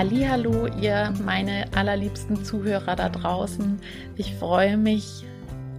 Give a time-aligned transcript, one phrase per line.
[0.00, 3.78] Hallo, ihr meine allerliebsten Zuhörer da draußen.
[4.16, 5.26] Ich freue mich,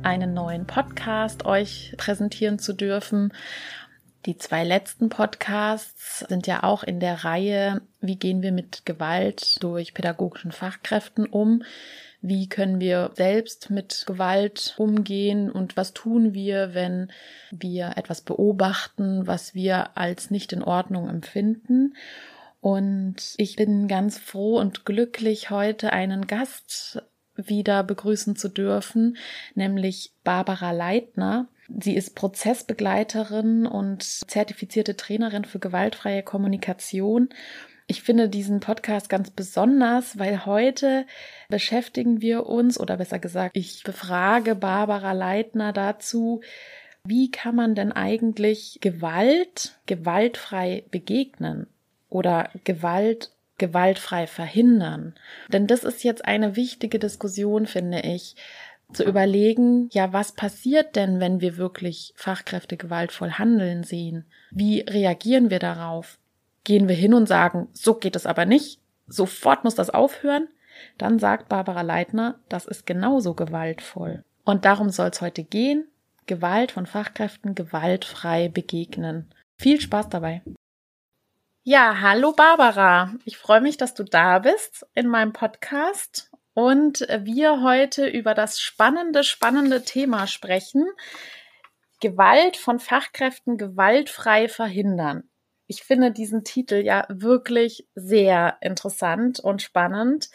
[0.04, 3.34] einen neuen Podcast euch präsentieren zu dürfen.
[4.28, 9.64] Die zwei letzten Podcasts sind ja auch in der Reihe, wie gehen wir mit Gewalt
[9.64, 11.64] durch pädagogischen Fachkräften um?
[12.22, 17.12] Wie können wir selbst mit Gewalt umgehen und was tun wir, wenn
[17.50, 21.96] wir etwas beobachten, was wir als nicht in Ordnung empfinden?
[22.62, 27.02] Und ich bin ganz froh und glücklich, heute einen Gast
[27.36, 29.18] wieder begrüßen zu dürfen,
[29.56, 31.48] nämlich Barbara Leitner.
[31.80, 37.30] Sie ist Prozessbegleiterin und zertifizierte Trainerin für gewaltfreie Kommunikation.
[37.88, 41.08] Ich finde diesen Podcast ganz besonders, weil heute
[41.50, 46.42] beschäftigen wir uns, oder besser gesagt, ich befrage Barbara Leitner dazu,
[47.04, 51.68] wie kann man denn eigentlich Gewalt gewaltfrei begegnen?
[52.12, 55.14] Oder Gewalt gewaltfrei verhindern.
[55.50, 58.36] Denn das ist jetzt eine wichtige Diskussion, finde ich,
[58.92, 64.26] zu überlegen, ja, was passiert denn, wenn wir wirklich Fachkräfte gewaltvoll handeln sehen?
[64.50, 66.18] Wie reagieren wir darauf?
[66.64, 70.48] Gehen wir hin und sagen, so geht es aber nicht, sofort muss das aufhören?
[70.98, 74.24] Dann sagt Barbara Leitner, das ist genauso gewaltvoll.
[74.44, 75.88] Und darum soll es heute gehen,
[76.26, 79.28] Gewalt von Fachkräften gewaltfrei begegnen.
[79.58, 80.42] Viel Spaß dabei.
[81.64, 83.14] Ja, hallo Barbara.
[83.24, 88.60] Ich freue mich, dass du da bist in meinem Podcast und wir heute über das
[88.60, 90.88] spannende, spannende Thema sprechen.
[92.00, 95.30] Gewalt von Fachkräften gewaltfrei verhindern.
[95.72, 100.30] Ich finde diesen Titel ja wirklich sehr interessant und spannend,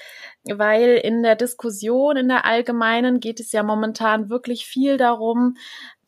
[0.45, 5.59] weil in der Diskussion in der Allgemeinen geht es ja momentan wirklich viel darum,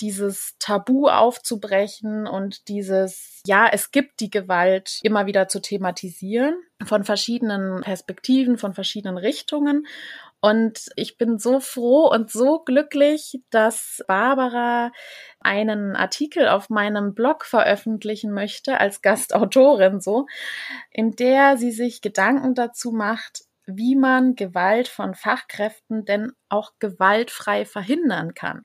[0.01, 6.55] dieses Tabu aufzubrechen und dieses, ja, es gibt die Gewalt immer wieder zu thematisieren
[6.87, 9.87] von verschiedenen Perspektiven, von verschiedenen Richtungen.
[10.41, 14.93] Und ich bin so froh und so glücklich, dass Barbara
[15.41, 20.27] einen Artikel auf meinem Blog veröffentlichen möchte, als Gastautorin so,
[20.93, 27.65] in der sie sich Gedanken dazu macht, wie man Gewalt von Fachkräften denn auch gewaltfrei
[27.65, 28.63] verhindern kann.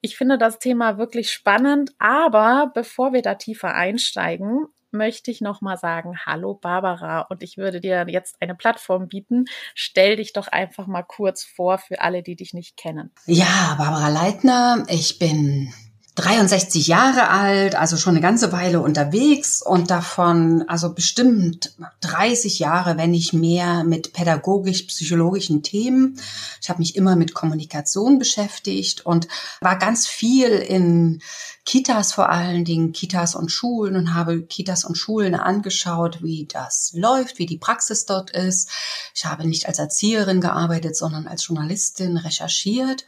[0.00, 5.76] Ich finde das Thema wirklich spannend, aber bevor wir da tiefer einsteigen, möchte ich nochmal
[5.76, 9.44] sagen, hallo Barbara und ich würde dir jetzt eine Plattform bieten.
[9.74, 13.10] Stell dich doch einfach mal kurz vor für alle, die dich nicht kennen.
[13.26, 15.72] Ja, Barbara Leitner, ich bin
[16.16, 22.96] 63 Jahre alt, also schon eine ganze Weile unterwegs und davon also bestimmt 30 Jahre,
[22.96, 26.18] wenn nicht mehr, mit pädagogisch-psychologischen Themen.
[26.62, 29.28] Ich habe mich immer mit Kommunikation beschäftigt und
[29.60, 31.20] war ganz viel in
[31.66, 36.92] Kitas vor allen Dingen, Kitas und Schulen und habe Kitas und Schulen angeschaut, wie das
[36.94, 38.70] läuft, wie die Praxis dort ist.
[39.14, 43.04] Ich habe nicht als Erzieherin gearbeitet, sondern als Journalistin recherchiert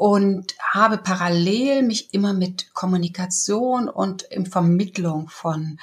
[0.00, 5.78] und habe parallel mich immer mit Kommunikation und in Vermittlung von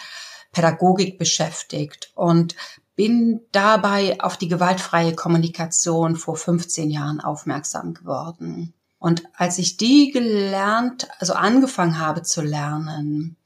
[0.51, 2.55] Pädagogik beschäftigt und
[2.95, 8.73] bin dabei auf die gewaltfreie Kommunikation vor 15 Jahren aufmerksam geworden.
[8.97, 13.37] Und als ich die gelernt, also angefangen habe zu lernen,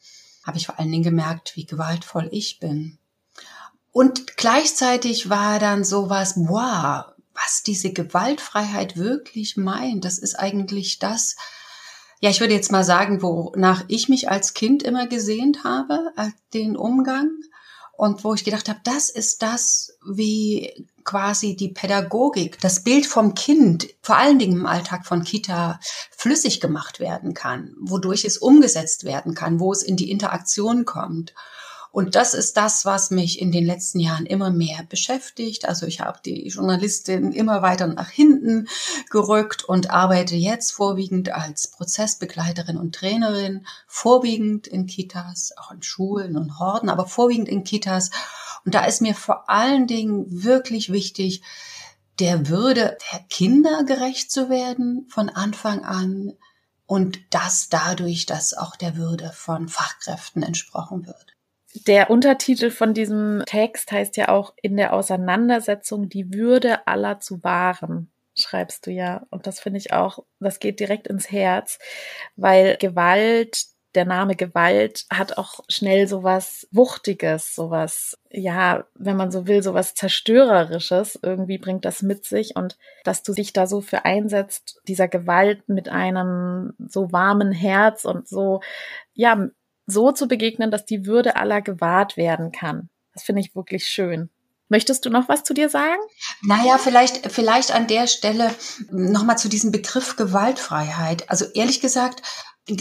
[0.46, 2.98] habe ich vor allen Dingen gemerkt, wie gewaltvoll ich bin.
[3.92, 10.06] Und gleichzeitig war dann sowas, wow, was diese Gewaltfreiheit wirklich meint.
[10.06, 11.36] Das ist eigentlich das,
[12.20, 16.12] ja, ich würde jetzt mal sagen, wonach ich mich als Kind immer gesehnt habe,
[16.54, 17.30] den Umgang.
[17.94, 23.36] Und wo ich gedacht habe, das ist das, wie quasi die Pädagogik, das Bild vom
[23.36, 25.80] Kind, vor allen Dingen im Alltag von Kita,
[26.10, 31.36] flüssig gemacht werden kann, wodurch es umgesetzt werden kann, wo es in die Interaktion kommt.
[31.92, 35.68] Und das ist das, was mich in den letzten Jahren immer mehr beschäftigt.
[35.68, 38.70] Also ich habe die Journalistin immer weiter nach hinten
[39.10, 46.38] gerückt und arbeite jetzt vorwiegend als Prozessbegleiterin und Trainerin, vorwiegend in Kitas, auch in Schulen
[46.38, 48.10] und Horden, aber vorwiegend in Kitas.
[48.64, 51.42] Und da ist mir vor allen Dingen wirklich wichtig,
[52.20, 56.34] der Würde der Kinder gerecht zu werden von Anfang an
[56.86, 61.36] und das dadurch, dass auch der Würde von Fachkräften entsprochen wird.
[61.74, 67.44] Der Untertitel von diesem Text heißt ja auch in der Auseinandersetzung die Würde aller zu
[67.44, 68.12] wahren.
[68.36, 69.26] schreibst du ja.
[69.30, 71.80] Und das finde ich auch, das geht direkt ins Herz,
[72.36, 79.48] weil Gewalt, der Name Gewalt hat auch schnell sowas Wuchtiges, sowas, ja, wenn man so
[79.48, 81.20] will, sowas Zerstörerisches.
[81.22, 85.68] Irgendwie bringt das mit sich und dass du dich da so für einsetzt, dieser Gewalt
[85.68, 88.62] mit einem so warmen Herz und so,
[89.14, 89.50] ja,
[89.92, 92.90] so zu begegnen, dass die Würde aller gewahrt werden kann.
[93.14, 94.30] Das finde ich wirklich schön.
[94.70, 96.00] Möchtest du noch was zu dir sagen?
[96.44, 98.56] Naja, vielleicht, vielleicht an der Stelle
[98.90, 101.30] nochmal zu diesem Begriff Gewaltfreiheit.
[101.30, 102.22] Also ehrlich gesagt,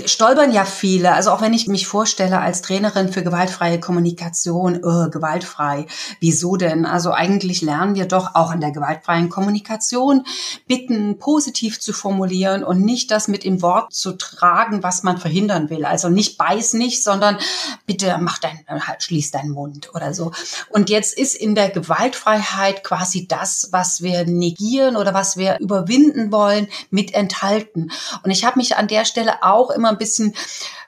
[0.07, 1.13] stolpern ja viele.
[1.13, 5.87] Also auch wenn ich mich vorstelle als Trainerin für gewaltfreie Kommunikation, oh, gewaltfrei,
[6.21, 6.87] wieso denn?
[6.87, 10.25] Also eigentlich lernen wir doch auch in der gewaltfreien Kommunikation,
[10.67, 15.71] Bitten positiv zu formulieren und nicht das mit im Wort zu tragen, was man verhindern
[15.71, 15.85] will.
[15.85, 17.39] Also nicht beiß nicht, sondern
[17.87, 20.33] bitte mach dein, halt, schließ deinen Mund oder so.
[20.69, 26.33] Und jetzt ist in der Gewaltfreiheit quasi das, was wir negieren oder was wir überwinden
[26.33, 27.91] wollen, mit enthalten.
[28.23, 30.35] Und ich habe mich an der Stelle auch immer ein bisschen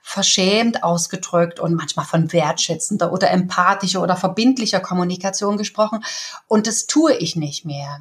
[0.03, 6.05] verschämt ausgedrückt und manchmal von wertschätzender oder empathischer oder verbindlicher Kommunikation gesprochen.
[6.47, 8.01] Und das tue ich nicht mehr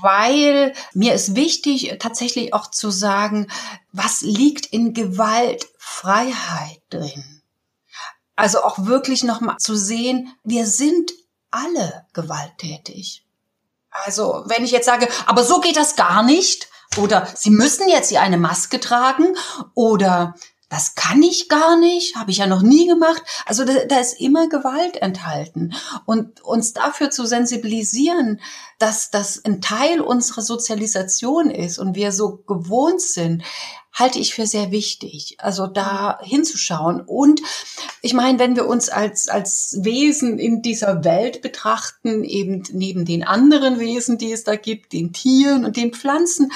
[0.00, 3.48] weil mir ist wichtig, tatsächlich auch zu sagen,
[3.90, 7.42] was liegt in Gewaltfreiheit drin.
[8.36, 11.12] Also auch wirklich nochmal zu sehen, wir sind
[11.50, 13.24] alle gewalttätig.
[13.90, 16.68] Also wenn ich jetzt sage, aber so geht das gar nicht,
[16.98, 19.34] oder Sie müssen jetzt hier eine Maske tragen
[19.74, 20.34] oder
[20.72, 23.22] das kann ich gar nicht, habe ich ja noch nie gemacht.
[23.44, 25.74] Also da, da, ist immer Gewalt enthalten.
[26.06, 28.40] Und uns dafür zu sensibilisieren,
[28.78, 33.42] dass das ein Teil unserer Sozialisation ist und wir so gewohnt sind,
[33.92, 35.36] halte ich für sehr wichtig.
[35.40, 37.02] Also da hinzuschauen.
[37.02, 37.42] Und
[38.00, 43.24] ich meine, wenn wir uns als, als Wesen in dieser Welt betrachten, eben neben den
[43.24, 46.50] anderen Wesen, die es da gibt, den Tieren und den Pflanzen,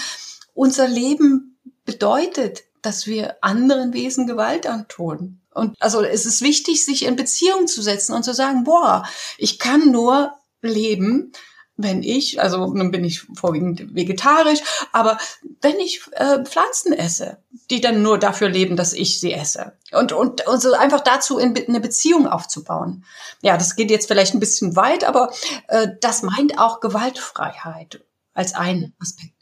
[0.55, 5.41] unser Leben bedeutet, dass wir anderen Wesen Gewalt antun.
[5.53, 9.05] Und also es ist wichtig, sich in Beziehung zu setzen und zu sagen, boah,
[9.39, 11.33] ich kann nur leben,
[11.77, 14.61] wenn ich, also nun bin ich vorwiegend vegetarisch,
[14.93, 15.19] aber
[15.63, 17.39] wenn ich äh, Pflanzen esse,
[17.71, 19.73] die dann nur dafür leben, dass ich sie esse.
[19.91, 23.05] Und, und, und so einfach dazu in, eine Beziehung aufzubauen.
[23.43, 25.33] Ja, das geht jetzt vielleicht ein bisschen weit, aber
[25.67, 29.36] äh, das meint auch Gewaltfreiheit als ein Aspekt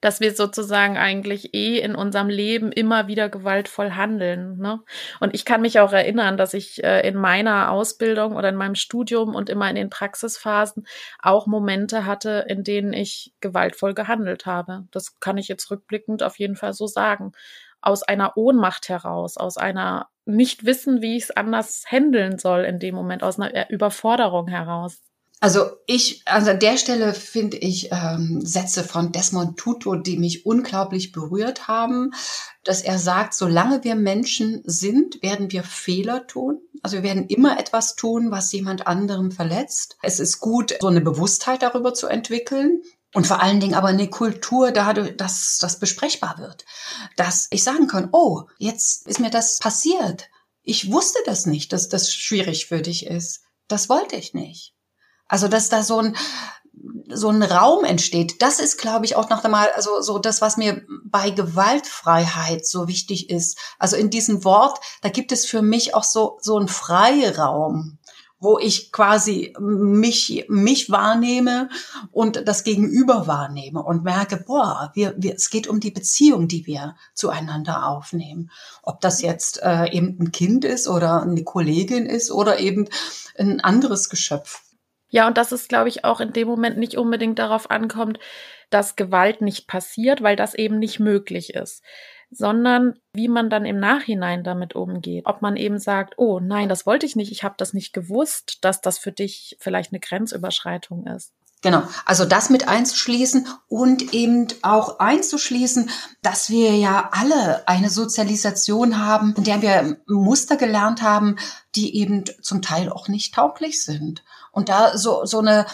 [0.00, 4.58] dass wir sozusagen eigentlich eh in unserem Leben immer wieder gewaltvoll handeln.
[4.58, 4.80] Ne?
[5.20, 8.74] Und ich kann mich auch erinnern, dass ich äh, in meiner Ausbildung oder in meinem
[8.74, 10.86] Studium und immer in den Praxisphasen
[11.20, 14.86] auch Momente hatte, in denen ich gewaltvoll gehandelt habe.
[14.90, 17.32] Das kann ich jetzt rückblickend auf jeden Fall so sagen.
[17.80, 22.80] Aus einer Ohnmacht heraus, aus einer nicht wissen, wie ich es anders handeln soll in
[22.80, 25.00] dem Moment, aus einer Überforderung heraus.
[25.40, 30.46] Also ich, also an der Stelle finde ich ähm, Sätze von Desmond Tutu, die mich
[30.46, 32.12] unglaublich berührt haben,
[32.64, 36.60] dass er sagt, solange wir Menschen sind, werden wir Fehler tun.
[36.82, 39.98] Also wir werden immer etwas tun, was jemand anderem verletzt.
[40.02, 42.80] Es ist gut, so eine Bewusstheit darüber zu entwickeln.
[43.12, 46.64] Und vor allen Dingen aber eine Kultur dadurch, dass das besprechbar wird.
[47.16, 50.28] Dass ich sagen kann, oh, jetzt ist mir das passiert.
[50.62, 53.42] Ich wusste das nicht, dass das schwierig für dich ist.
[53.68, 54.74] Das wollte ich nicht.
[55.28, 56.16] Also, dass da so ein,
[57.08, 58.42] so ein Raum entsteht.
[58.42, 62.88] Das ist, glaube ich, auch noch einmal, also so das, was mir bei Gewaltfreiheit so
[62.88, 63.58] wichtig ist.
[63.78, 67.98] Also in diesem Wort, da gibt es für mich auch so, so ein Freiraum
[68.38, 71.70] wo ich quasi mich, mich wahrnehme
[72.12, 76.66] und das Gegenüber wahrnehme und merke, boah, wir, wir, es geht um die Beziehung, die
[76.66, 78.50] wir zueinander aufnehmen.
[78.82, 82.88] Ob das jetzt äh, eben ein Kind ist oder eine Kollegin ist oder eben
[83.38, 84.65] ein anderes Geschöpf.
[85.08, 88.18] Ja, und dass es, glaube ich, auch in dem Moment nicht unbedingt darauf ankommt,
[88.70, 91.84] dass Gewalt nicht passiert, weil das eben nicht möglich ist,
[92.30, 95.24] sondern wie man dann im Nachhinein damit umgeht.
[95.26, 98.58] Ob man eben sagt, oh nein, das wollte ich nicht, ich habe das nicht gewusst,
[98.64, 101.32] dass das für dich vielleicht eine Grenzüberschreitung ist.
[101.62, 105.90] Genau, also das mit einzuschließen und eben auch einzuschließen,
[106.22, 111.36] dass wir ja alle eine Sozialisation haben, in der wir Muster gelernt haben,
[111.74, 114.22] die eben zum Teil auch nicht tauglich sind.
[114.52, 115.66] Und da so, so eine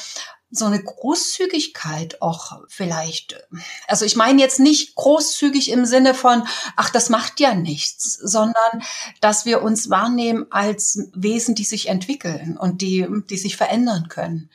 [0.55, 3.43] so eine Großzügigkeit auch vielleicht.
[3.89, 6.47] Also ich meine jetzt nicht großzügig im Sinne von,
[6.77, 8.83] ach, das macht ja nichts, sondern
[9.23, 14.51] dass wir uns wahrnehmen als Wesen, die sich entwickeln und die, die sich verändern können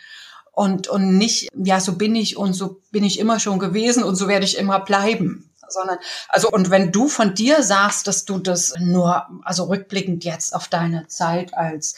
[0.57, 4.15] und, und nicht, ja, so bin ich und so bin ich immer schon gewesen und
[4.15, 5.51] so werde ich immer bleiben.
[5.69, 5.99] sondern,
[6.29, 10.67] also, und wenn du von dir sagst, dass du das nur, also rückblickend jetzt auf
[10.67, 11.93] deine Zeit als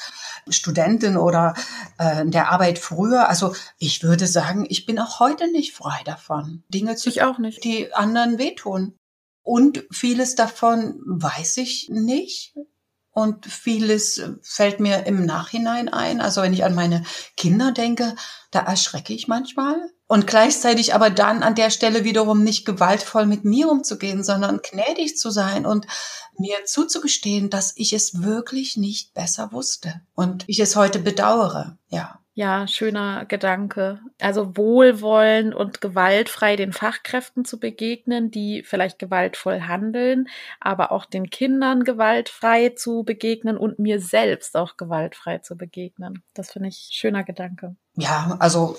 [0.50, 1.54] Studentin oder
[2.00, 6.64] äh, der Arbeit früher, also ich würde sagen, ich bin auch heute nicht frei davon,
[6.68, 7.64] Dinge zu, ich auch nicht.
[7.64, 8.94] die anderen wehtun.
[9.42, 12.56] Und vieles davon weiß ich nicht.
[13.12, 16.22] Und vieles fällt mir im Nachhinein ein.
[16.22, 17.04] Also wenn ich an meine
[17.36, 18.16] Kinder denke,
[18.52, 19.78] da erschrecke ich manchmal.
[20.08, 25.18] Und gleichzeitig aber dann an der Stelle wiederum nicht gewaltvoll mit mir umzugehen, sondern gnädig
[25.18, 25.86] zu sein und
[26.38, 31.78] mir zuzugestehen, dass ich es wirklich nicht besser wusste und ich es heute bedauere.
[31.90, 32.20] Ja.
[32.40, 34.00] Ja, schöner Gedanke.
[34.22, 40.30] Also wohlwollend und gewaltfrei den Fachkräften zu begegnen, die vielleicht gewaltvoll handeln,
[40.62, 46.24] aber auch den Kindern gewaltfrei zu begegnen und mir selbst auch gewaltfrei zu begegnen.
[46.34, 47.76] Das finde ich schöner Gedanke.
[48.00, 48.78] Ja, also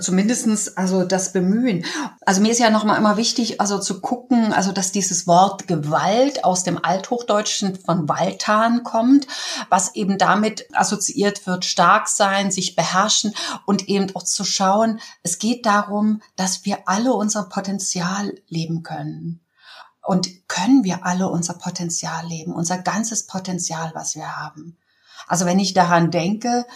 [0.00, 1.84] zumindestens also das Bemühen.
[2.24, 6.44] Also mir ist ja nochmal immer wichtig, also zu gucken, also dass dieses Wort Gewalt
[6.44, 9.26] aus dem Althochdeutschen von Waltan kommt,
[9.70, 13.34] was eben damit assoziiert wird, stark sein, sich beherrschen
[13.66, 19.40] und eben auch zu schauen, es geht darum, dass wir alle unser Potenzial leben können.
[20.02, 24.78] Und können wir alle unser Potenzial leben, unser ganzes Potenzial, was wir haben.
[25.26, 26.66] Also wenn ich daran denke,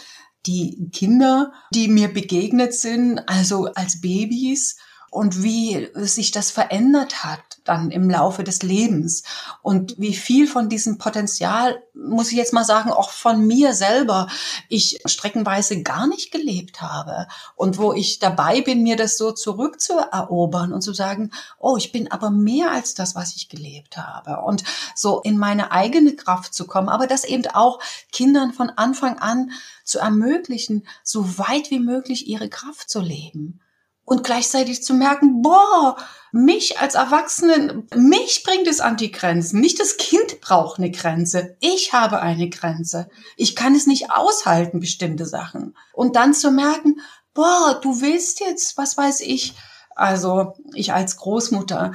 [0.47, 4.77] die Kinder, die mir begegnet sind, also als Babys
[5.15, 9.23] und wie sich das verändert hat dann im Laufe des Lebens.
[9.61, 14.27] Und wie viel von diesem Potenzial, muss ich jetzt mal sagen, auch von mir selber
[14.67, 17.27] ich streckenweise gar nicht gelebt habe.
[17.55, 22.11] Und wo ich dabei bin, mir das so zurückzuerobern und zu sagen, oh, ich bin
[22.11, 24.41] aber mehr als das, was ich gelebt habe.
[24.43, 27.79] Und so in meine eigene Kraft zu kommen, aber das eben auch
[28.11, 29.51] Kindern von Anfang an
[29.85, 33.61] zu ermöglichen, so weit wie möglich ihre Kraft zu leben
[34.05, 35.97] und gleichzeitig zu merken, boah,
[36.31, 39.59] mich als Erwachsenen, mich bringt es an die Grenzen.
[39.59, 41.57] Nicht das Kind braucht eine Grenze.
[41.59, 43.09] Ich habe eine Grenze.
[43.35, 45.75] Ich kann es nicht aushalten, bestimmte Sachen.
[45.93, 46.99] Und dann zu merken,
[47.33, 49.55] boah, du willst jetzt, was weiß ich,
[49.95, 51.93] also ich als Großmutter,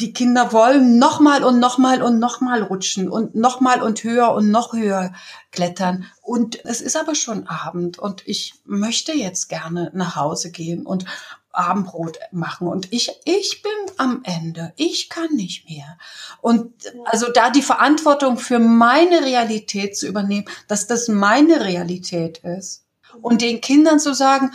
[0.00, 4.72] die Kinder wollen nochmal und nochmal und nochmal rutschen und nochmal und höher und noch
[4.72, 5.12] höher
[5.50, 6.06] klettern.
[6.22, 11.04] Und es ist aber schon Abend und ich möchte jetzt gerne nach Hause gehen und
[11.52, 14.72] Abendbrot machen und ich, ich bin am Ende.
[14.76, 15.98] Ich kann nicht mehr.
[16.40, 16.72] Und
[17.04, 22.84] also da die Verantwortung für meine Realität zu übernehmen, dass das meine Realität ist
[23.20, 24.52] und den Kindern zu sagen,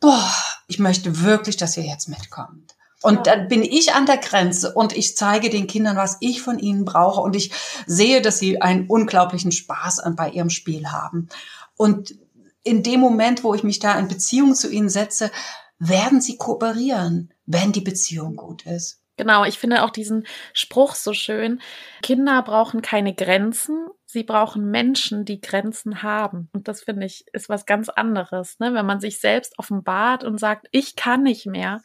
[0.00, 0.32] boah,
[0.68, 2.76] ich möchte wirklich, dass ihr jetzt mitkommt.
[3.02, 6.58] Und dann bin ich an der Grenze und ich zeige den Kindern, was ich von
[6.58, 7.20] ihnen brauche.
[7.20, 7.52] Und ich
[7.86, 11.28] sehe, dass sie einen unglaublichen Spaß bei ihrem Spiel haben.
[11.76, 12.16] Und
[12.62, 15.30] in dem Moment, wo ich mich da in Beziehung zu ihnen setze,
[15.78, 19.00] werden sie kooperieren, wenn die Beziehung gut ist.
[19.16, 21.60] Genau, ich finde auch diesen Spruch so schön.
[22.02, 26.50] Kinder brauchen keine Grenzen, sie brauchen Menschen, die Grenzen haben.
[26.52, 28.58] Und das finde ich ist was ganz anderes.
[28.58, 28.74] Ne?
[28.74, 31.80] Wenn man sich selbst offenbart und sagt, ich kann nicht mehr,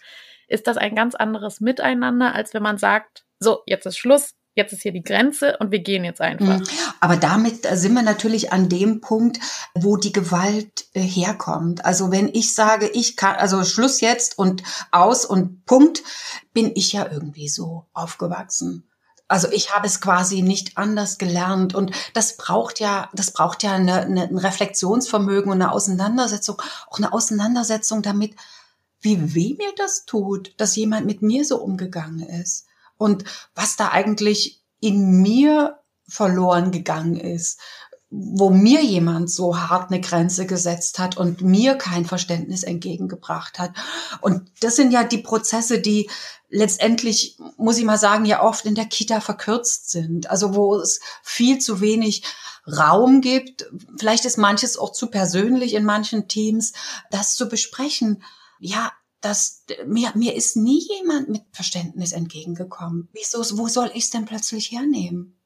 [0.47, 4.73] ist das ein ganz anderes Miteinander, als wenn man sagt, so, jetzt ist Schluss, jetzt
[4.73, 6.59] ist hier die Grenze und wir gehen jetzt einfach.
[6.59, 6.67] Mhm.
[6.99, 9.39] Aber damit sind wir natürlich an dem Punkt,
[9.73, 11.85] wo die Gewalt äh, herkommt.
[11.85, 16.03] Also wenn ich sage, ich kann, also Schluss jetzt und aus und Punkt,
[16.53, 18.87] bin ich ja irgendwie so aufgewachsen.
[19.27, 23.75] Also ich habe es quasi nicht anders gelernt und das braucht ja, das braucht ja
[23.75, 28.35] eine, eine, ein Reflexionsvermögen und eine Auseinandersetzung, auch eine Auseinandersetzung damit,
[28.99, 32.65] wie weh mir das tut, dass jemand mit mir so umgegangen ist
[33.01, 37.59] und was da eigentlich in mir verloren gegangen ist,
[38.11, 43.71] wo mir jemand so hart eine Grenze gesetzt hat und mir kein Verständnis entgegengebracht hat.
[44.19, 46.09] Und das sind ja die Prozesse, die
[46.49, 50.29] letztendlich, muss ich mal sagen, ja oft in der Kita verkürzt sind.
[50.29, 52.23] Also wo es viel zu wenig
[52.67, 53.65] Raum gibt.
[53.97, 56.73] Vielleicht ist manches auch zu persönlich in manchen Teams,
[57.09, 58.23] das zu besprechen.
[58.59, 63.07] Ja, dass mir, mir ist nie jemand mit Verständnis entgegengekommen.
[63.13, 65.37] Wieso, wo soll ich es denn plötzlich hernehmen?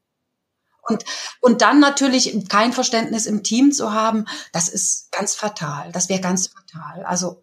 [0.88, 1.04] Und,
[1.42, 5.92] und dann natürlich kein Verständnis im Team zu haben, das ist ganz fatal.
[5.92, 7.04] Das wäre ganz fatal.
[7.06, 7.42] Also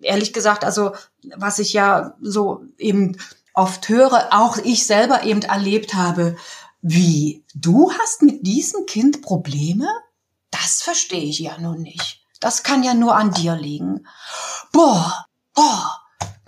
[0.00, 0.92] ehrlich gesagt, also
[1.36, 3.16] was ich ja so eben
[3.54, 6.36] oft höre, auch ich selber eben erlebt habe,
[6.82, 9.88] wie du hast mit diesem Kind Probleme?
[10.50, 12.24] Das verstehe ich ja nun nicht.
[12.40, 14.06] Das kann ja nur an dir liegen.
[14.72, 15.26] Boah,
[15.56, 15.84] Oh,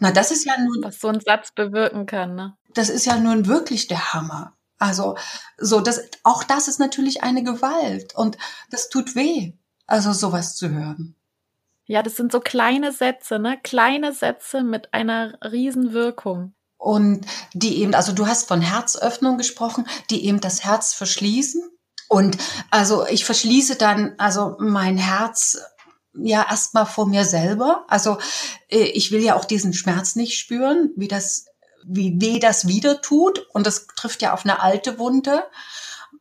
[0.00, 0.82] na das ist ja nun.
[0.82, 2.56] Was so ein Satz bewirken kann, ne?
[2.74, 4.52] Das ist ja nun wirklich der Hammer.
[4.78, 5.16] Also,
[5.58, 8.36] so, das, auch das ist natürlich eine Gewalt und
[8.70, 9.54] das tut weh,
[9.86, 11.14] also sowas zu hören.
[11.86, 13.58] Ja, das sind so kleine Sätze, ne?
[13.62, 16.52] Kleine Sätze mit einer riesen Wirkung.
[16.78, 21.62] und die eben, also du hast von Herzöffnung gesprochen, die eben das Herz verschließen.
[22.08, 22.36] Und
[22.70, 25.58] also ich verschließe dann also mein Herz
[26.18, 27.84] ja erstmal vor mir selber.
[27.88, 28.18] Also
[28.68, 31.46] äh, ich will ja auch diesen Schmerz nicht spüren, wie das,
[31.84, 33.46] wie weh das wieder tut.
[33.52, 35.44] Und das trifft ja auf eine alte Wunde.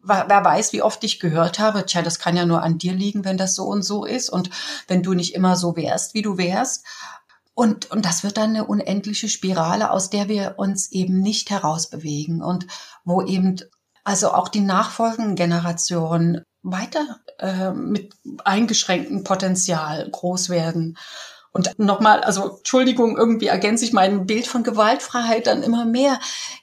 [0.07, 3.25] Wer weiß, wie oft ich gehört habe, tja, das kann ja nur an dir liegen,
[3.25, 4.51] wenn das so und so ist und
[4.87, 6.85] wenn du nicht immer so wärst, wie du wärst.
[7.55, 12.43] Und, und das wird dann eine unendliche Spirale, aus der wir uns eben nicht herausbewegen
[12.43, 12.67] und
[13.03, 13.59] wo eben
[14.03, 20.97] also auch die nachfolgenden Generationen weiter äh, mit eingeschränktem Potenzial groß werden.
[21.51, 26.19] Und nochmal, also Entschuldigung, irgendwie ergänze ich mein Bild von Gewaltfreiheit dann immer mehr.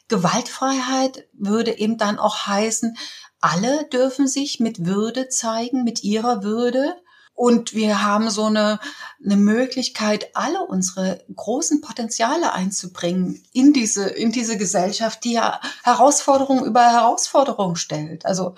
[0.09, 2.97] Gewaltfreiheit würde eben dann auch heißen,
[3.40, 6.94] alle dürfen sich mit Würde zeigen, mit ihrer Würde
[7.35, 8.78] und wir haben so eine,
[9.25, 16.64] eine Möglichkeit, alle unsere großen Potenziale einzubringen in diese, in diese Gesellschaft, die ja Herausforderungen
[16.64, 18.26] über Herausforderungen stellt.
[18.26, 18.54] Also,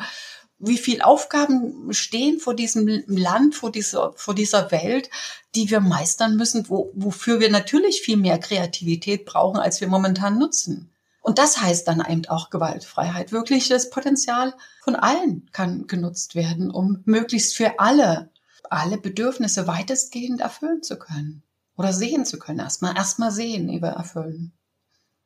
[0.59, 5.11] wie viel Aufgaben stehen vor diesem Land, vor dieser, vor dieser Welt,
[5.55, 10.39] die wir meistern müssen, wo, wofür wir natürlich viel mehr Kreativität brauchen, als wir momentan
[10.39, 10.91] nutzen.
[11.21, 13.33] Und das heißt dann eben auch Gewaltfreiheit.
[13.33, 18.31] Wirklich das Potenzial von allen kann genutzt werden, um möglichst für alle
[18.71, 21.43] alle Bedürfnisse weitestgehend erfüllen zu können
[21.77, 22.59] oder sehen zu können.
[22.59, 24.53] Erstmal erstmal sehen, über erfüllen.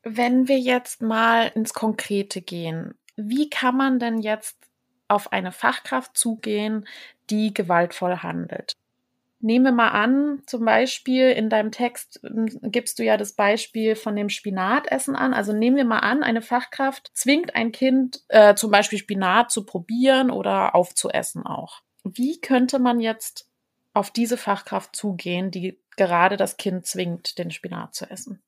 [0.03, 4.57] Wenn wir jetzt mal ins Konkrete gehen, wie kann man denn jetzt
[5.09, 6.87] auf eine Fachkraft zugehen,
[7.31, 8.77] die gewaltvoll handelt?
[9.41, 14.17] Nehme mal an, zum Beispiel in deinem Text hm, gibst du ja das Beispiel von
[14.17, 15.33] dem Spinatessen an.
[15.33, 19.65] Also nehmen wir mal an, eine Fachkraft zwingt ein Kind äh, zum Beispiel Spinat zu
[19.65, 21.83] probieren oder aufzuessen auch.
[22.03, 23.49] Wie könnte man jetzt
[23.95, 28.43] auf diese Fachkraft zugehen, die gerade das Kind zwingt, den Spinat zu essen?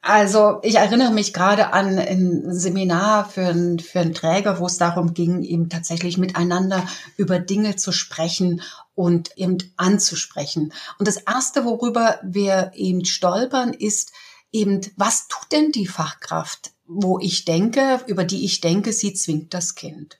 [0.00, 4.78] Also ich erinnere mich gerade an ein Seminar für, einen, für einen Träger, wo es
[4.78, 6.86] darum ging, eben tatsächlich miteinander
[7.16, 8.62] über Dinge zu sprechen
[8.94, 10.72] und eben anzusprechen.
[10.98, 14.12] Und das Erste, worüber wir eben stolpern, ist
[14.52, 19.52] eben, was tut denn die Fachkraft, wo ich denke, über die ich denke, sie zwingt
[19.52, 20.18] das Kind.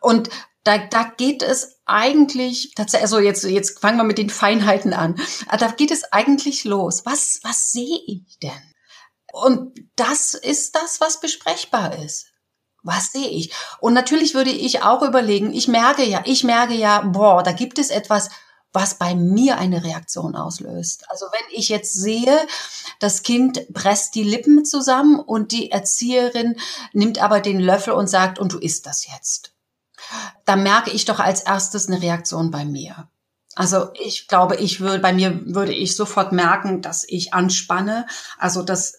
[0.00, 0.30] Und
[0.62, 5.16] da, da geht es eigentlich, also jetzt, jetzt fangen wir mit den Feinheiten an.
[5.58, 7.04] Da geht es eigentlich los.
[7.04, 8.75] Was, was sehe ich denn?
[9.36, 12.26] Und das ist das, was besprechbar ist.
[12.82, 13.52] Was sehe ich?
[13.80, 17.78] Und natürlich würde ich auch überlegen, ich merke ja, ich merke ja, boah, da gibt
[17.78, 18.30] es etwas,
[18.72, 21.10] was bei mir eine Reaktion auslöst.
[21.10, 22.46] Also wenn ich jetzt sehe,
[23.00, 26.56] das Kind presst die Lippen zusammen und die Erzieherin
[26.92, 29.56] nimmt aber den Löffel und sagt, und du isst das jetzt
[30.44, 33.08] da merke ich doch als erstes eine Reaktion bei mir.
[33.56, 38.06] Also ich glaube, ich würde bei mir würde ich sofort merken, dass ich anspanne,
[38.38, 38.98] also dass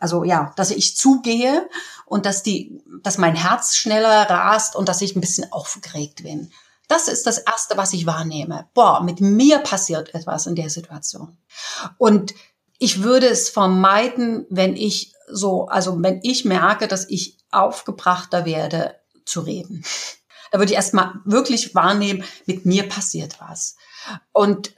[0.00, 1.68] also ja, dass ich zugehe
[2.04, 6.52] und dass die, dass mein Herz schneller rast und dass ich ein bisschen aufgeregt bin.
[6.88, 8.68] Das ist das erste, was ich wahrnehme.
[8.74, 11.38] Boah, mit mir passiert etwas in der Situation.
[11.96, 12.34] Und
[12.78, 18.94] ich würde es vermeiden, wenn ich so, also wenn ich merke, dass ich aufgebrachter werde,
[19.24, 19.84] zu reden.
[20.56, 23.76] Da würde ich erstmal wirklich wahrnehmen, mit mir passiert was.
[24.32, 24.74] Und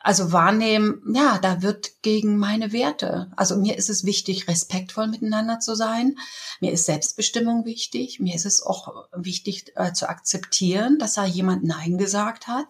[0.00, 3.30] also wahrnehmen, ja, da wird gegen meine Werte.
[3.36, 6.16] Also mir ist es wichtig, respektvoll miteinander zu sein.
[6.58, 8.18] Mir ist Selbstbestimmung wichtig.
[8.18, 12.66] Mir ist es auch wichtig äh, zu akzeptieren, dass da jemand Nein gesagt hat.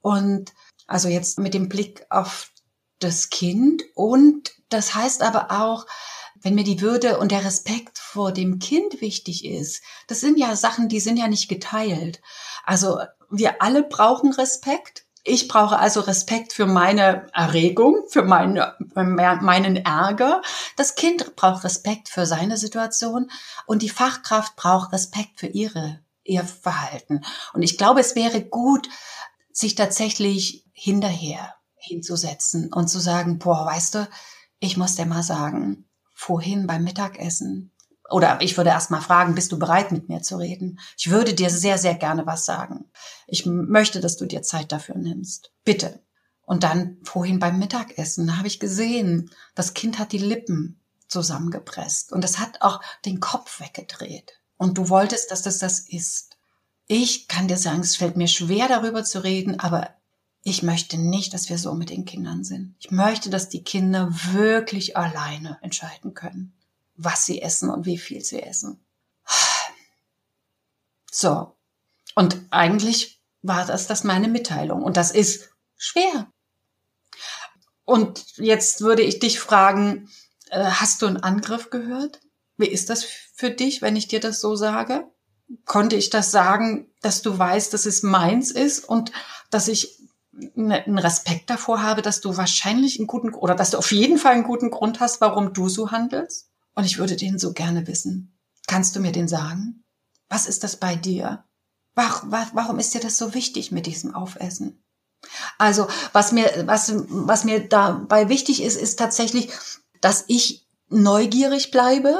[0.00, 0.52] Und
[0.88, 2.50] also jetzt mit dem Blick auf
[2.98, 3.84] das Kind.
[3.94, 5.86] Und das heißt aber auch,
[6.42, 10.56] wenn mir die Würde und der Respekt vor dem Kind wichtig ist, das sind ja
[10.56, 12.20] Sachen, die sind ja nicht geteilt.
[12.64, 12.98] Also
[13.30, 15.06] wir alle brauchen Respekt.
[15.24, 20.42] Ich brauche also Respekt für meine Erregung, für meine, meinen Ärger.
[20.76, 23.30] Das Kind braucht Respekt für seine Situation
[23.66, 27.24] und die Fachkraft braucht Respekt für ihre, ihr Verhalten.
[27.52, 28.88] Und ich glaube, es wäre gut,
[29.52, 34.08] sich tatsächlich hinterher hinzusetzen und zu sagen, boah, weißt du,
[34.58, 35.84] ich muss dir mal sagen,
[36.22, 37.72] vorhin beim Mittagessen.
[38.08, 40.78] Oder ich würde erst mal fragen, bist du bereit, mit mir zu reden?
[40.96, 42.84] Ich würde dir sehr, sehr gerne was sagen.
[43.26, 45.52] Ich möchte, dass du dir Zeit dafür nimmst.
[45.64, 46.00] Bitte.
[46.42, 52.24] Und dann vorhin beim Mittagessen habe ich gesehen, das Kind hat die Lippen zusammengepresst und
[52.24, 54.40] es hat auch den Kopf weggedreht.
[54.56, 56.36] Und du wolltest, dass das das ist.
[56.86, 59.90] Ich kann dir sagen, es fällt mir schwer darüber zu reden, aber
[60.42, 62.74] ich möchte nicht, dass wir so mit den Kindern sind.
[62.78, 66.52] Ich möchte, dass die Kinder wirklich alleine entscheiden können,
[66.96, 68.80] was sie essen und wie viel sie essen.
[71.10, 71.54] So.
[72.14, 74.82] Und eigentlich war das das meine Mitteilung.
[74.82, 76.30] Und das ist schwer.
[77.84, 80.08] Und jetzt würde ich dich fragen,
[80.52, 82.20] Äh, hast du einen Angriff gehört?
[82.58, 85.10] Wie ist das für dich, wenn ich dir das so sage?
[85.64, 89.12] Konnte ich das sagen, dass du weißt, dass es meins ist und
[89.50, 89.98] dass ich
[90.34, 94.32] einen Respekt davor habe, dass du wahrscheinlich einen guten oder dass du auf jeden Fall
[94.32, 96.48] einen guten Grund hast, warum du so handelst?
[96.74, 98.38] Und ich würde den so gerne wissen.
[98.66, 99.84] Kannst du mir den sagen?
[100.28, 101.44] Was ist das bei dir?
[101.94, 104.82] Warum ist dir das so wichtig mit diesem Aufessen?
[105.58, 109.50] Also, was mir, was, was mir dabei wichtig ist, ist tatsächlich,
[110.00, 112.16] dass ich neugierig bleibe,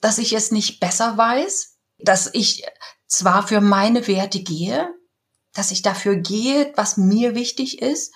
[0.00, 2.64] dass ich es nicht besser weiß, dass ich
[3.06, 4.92] zwar für meine Werte gehe,
[5.54, 8.12] dass ich dafür gehe, was mir wichtig ist,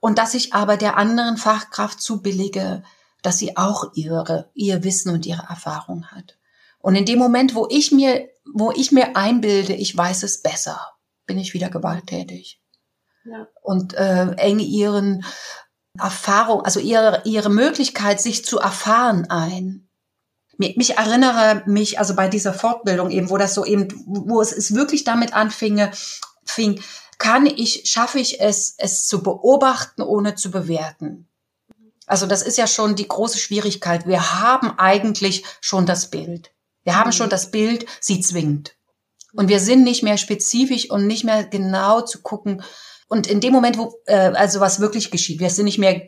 [0.00, 2.82] und dass ich aber der anderen Fachkraft zubillige,
[3.22, 6.36] dass sie auch ihre, ihr Wissen und ihre Erfahrung hat.
[6.78, 10.78] Und in dem Moment, wo ich mir, wo ich mir einbilde, ich weiß es besser,
[11.24, 12.60] bin ich wieder gewalttätig.
[13.24, 13.46] Ja.
[13.62, 15.24] Und äh, enge ihren
[15.98, 19.88] Erfahrung, also ihre, ihre Möglichkeit, sich zu erfahren ein.
[20.58, 24.74] Mich erinnere mich, also bei dieser Fortbildung eben, wo das so eben, wo es, es
[24.74, 25.90] wirklich damit anfinge,
[26.44, 26.80] fing,
[27.18, 31.28] kann ich, schaffe ich es, es zu beobachten, ohne zu bewerten.
[32.06, 34.06] Also das ist ja schon die große Schwierigkeit.
[34.06, 36.52] Wir haben eigentlich schon das Bild.
[36.82, 37.30] Wir haben schon mhm.
[37.30, 38.76] das Bild, sie zwingt.
[39.32, 42.62] Und wir sind nicht mehr spezifisch und nicht mehr genau zu gucken.
[43.08, 46.06] Und in dem Moment, wo äh, also was wirklich geschieht, wir sind nicht mehr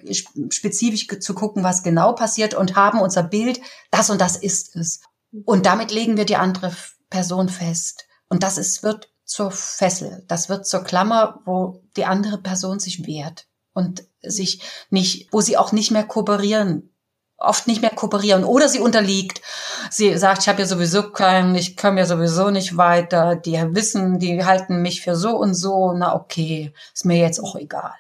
[0.51, 5.01] spezifisch zu gucken, was genau passiert und haben unser Bild, das und das ist es.
[5.45, 6.75] Und damit legen wir die andere
[7.11, 8.05] Person fest.
[8.29, 13.07] Und das ist, wird zur Fessel, das wird zur Klammer, wo die andere Person sich
[13.07, 16.97] wehrt und sich nicht, wo sie auch nicht mehr kooperieren
[17.39, 19.43] oft nicht mehr kooperieren oder sie unterliegt.
[19.91, 23.37] Sie sagt, ich habe ja sowieso keinen, ich komme ja sowieso nicht weiter.
[23.37, 25.93] Die wissen, die halten mich für so und so.
[25.93, 27.95] Na okay, ist mir jetzt auch egal.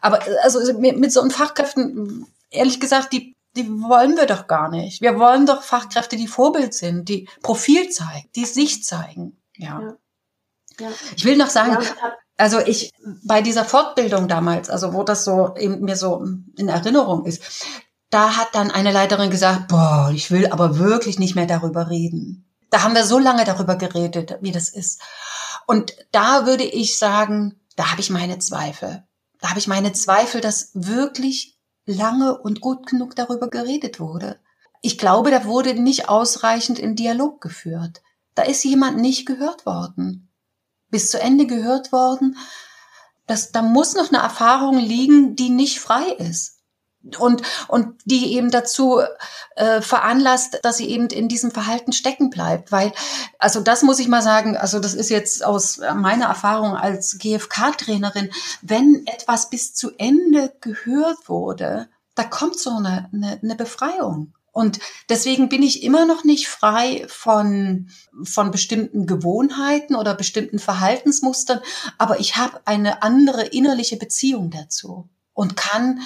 [0.00, 5.00] Aber also mit, so einem Fachkräften, ehrlich gesagt, die die wollen wir doch gar nicht.
[5.00, 9.40] Wir wollen doch Fachkräfte, die Vorbild sind, die Profil zeigen, die sich zeigen.
[9.56, 9.80] Ja.
[9.80, 9.96] ja.
[10.80, 10.88] Ja.
[11.16, 11.78] Ich will noch sagen,
[12.36, 12.92] also ich
[13.24, 16.24] bei dieser Fortbildung damals, also wo das so eben mir so
[16.56, 17.42] in Erinnerung ist,
[18.10, 22.48] da hat dann eine Leiterin gesagt, boah, ich will aber wirklich nicht mehr darüber reden.
[22.70, 25.00] Da haben wir so lange darüber geredet, wie das ist.
[25.66, 29.04] Und da würde ich sagen, da habe ich meine Zweifel.
[29.40, 34.38] Da habe ich meine Zweifel, dass wirklich lange und gut genug darüber geredet wurde.
[34.80, 38.02] Ich glaube, da wurde nicht ausreichend in Dialog geführt.
[38.34, 40.23] Da ist jemand nicht gehört worden.
[40.94, 42.36] Bis zu Ende gehört worden.
[43.26, 46.60] Das, da muss noch eine Erfahrung liegen, die nicht frei ist
[47.18, 49.00] und, und die eben dazu
[49.56, 52.70] äh, veranlasst, dass sie eben in diesem Verhalten stecken bleibt.
[52.70, 52.92] Weil,
[53.40, 58.30] also das muss ich mal sagen, also das ist jetzt aus meiner Erfahrung als GFK-Trainerin,
[58.62, 64.33] wenn etwas bis zu Ende gehört wurde, da kommt so eine, eine, eine Befreiung.
[64.54, 67.90] Und deswegen bin ich immer noch nicht frei von,
[68.22, 71.60] von bestimmten Gewohnheiten oder bestimmten Verhaltensmustern,
[71.98, 76.00] aber ich habe eine andere innerliche Beziehung dazu und kann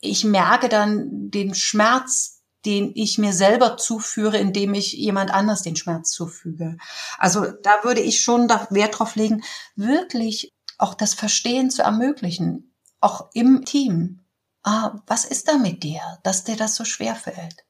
[0.00, 5.76] ich merke dann den Schmerz, den ich mir selber zuführe, indem ich jemand anders den
[5.76, 6.76] Schmerz zufüge.
[7.16, 9.42] Also da würde ich schon Wert drauf legen,
[9.74, 14.20] wirklich auch das Verstehen zu ermöglichen, auch im Team.
[14.62, 17.65] Ah, was ist da mit dir, dass dir das so schwer fällt?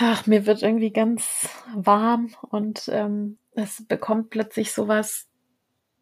[0.00, 5.26] Ach, mir wird irgendwie ganz warm und ähm, es bekommt plötzlich sowas,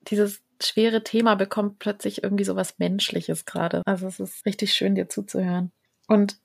[0.03, 3.81] dieses schwere Thema bekommt plötzlich irgendwie so was Menschliches gerade.
[3.87, 5.73] Also es ist richtig schön, dir zuzuhören.
[6.09, 6.37] Und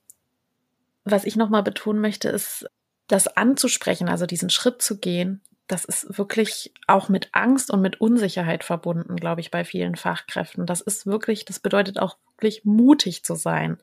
[1.04, 2.66] was ich nochmal betonen möchte, ist,
[3.06, 8.00] das anzusprechen, also diesen Schritt zu gehen, das ist wirklich auch mit Angst und mit
[8.00, 10.64] Unsicherheit verbunden, glaube ich, bei vielen Fachkräften.
[10.64, 13.76] Das ist wirklich, das bedeutet auch wirklich mutig zu sein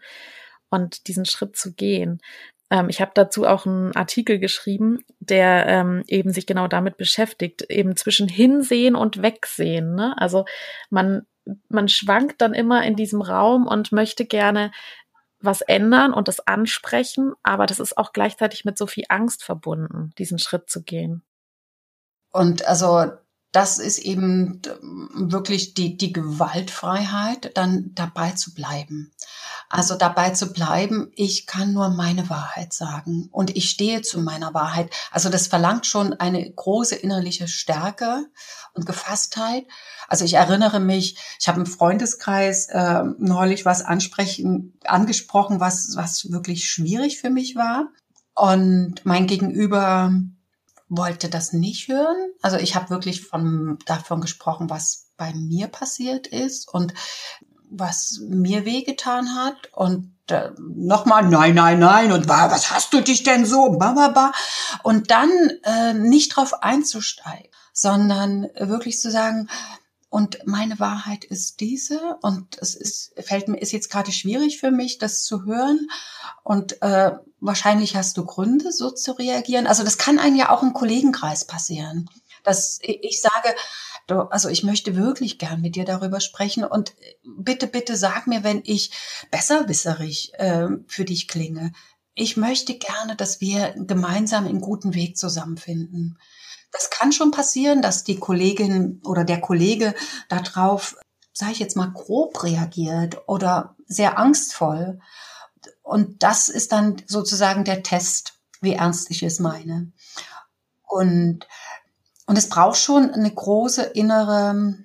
[0.69, 2.19] und diesen Schritt zu gehen.
[2.69, 7.63] Ähm, ich habe dazu auch einen Artikel geschrieben, der ähm, eben sich genau damit beschäftigt,
[7.69, 9.95] eben zwischen Hinsehen und Wegsehen.
[9.95, 10.15] Ne?
[10.17, 10.45] Also
[10.89, 11.25] man,
[11.69, 14.71] man schwankt dann immer in diesem Raum und möchte gerne
[15.41, 20.11] was ändern und das ansprechen, aber das ist auch gleichzeitig mit so viel Angst verbunden,
[20.17, 21.23] diesen Schritt zu gehen.
[22.31, 23.11] Und also
[23.51, 24.61] das ist eben
[25.13, 29.11] wirklich die, die Gewaltfreiheit, dann dabei zu bleiben.
[29.69, 34.53] Also dabei zu bleiben, ich kann nur meine Wahrheit sagen und ich stehe zu meiner
[34.53, 34.91] Wahrheit.
[35.11, 38.25] Also das verlangt schon eine große innerliche Stärke
[38.73, 39.65] und Gefasstheit.
[40.07, 46.31] Also ich erinnere mich, ich habe im Freundeskreis äh, neulich was ansprechen, angesprochen, was, was
[46.31, 47.89] wirklich schwierig für mich war.
[48.35, 50.13] Und mein Gegenüber
[50.89, 52.17] wollte das nicht hören.
[52.41, 56.67] Also ich habe wirklich von, davon gesprochen, was bei mir passiert ist.
[56.67, 56.93] Und
[57.69, 63.23] was mir wehgetan hat und äh, nochmal nein, nein, nein und was hast du dich
[63.23, 64.31] denn so, ba, ba, ba.
[64.83, 65.29] und dann
[65.63, 69.49] äh, nicht drauf einzusteigen, sondern wirklich zu sagen,
[70.09, 74.71] und meine Wahrheit ist diese und es ist, fällt mir, ist jetzt gerade schwierig für
[74.71, 75.87] mich, das zu hören.
[76.43, 79.67] Und äh, wahrscheinlich hast du Gründe, so zu reagieren.
[79.67, 82.09] Also das kann einem ja auch im Kollegenkreis passieren.
[82.43, 83.55] Dass ich sage,
[84.07, 88.43] du, also ich möchte wirklich gern mit dir darüber sprechen und bitte, bitte sag mir,
[88.43, 88.91] wenn ich
[89.29, 91.71] besserwisserig äh, für dich klinge.
[92.15, 96.17] Ich möchte gerne, dass wir gemeinsam einen guten Weg zusammenfinden.
[96.71, 99.95] Das kann schon passieren, dass die Kollegin oder der Kollege
[100.27, 100.95] darauf,
[101.33, 104.99] sage ich jetzt mal, grob reagiert oder sehr angstvoll.
[105.81, 109.91] Und das ist dann sozusagen der Test, wie ernst ich es meine.
[110.87, 111.47] Und,
[112.25, 114.77] und es braucht schon eine große innere,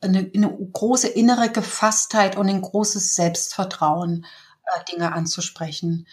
[0.00, 4.26] eine, eine große innere Gefasstheit und ein großes Selbstvertrauen,
[4.64, 6.06] äh, Dinge anzusprechen.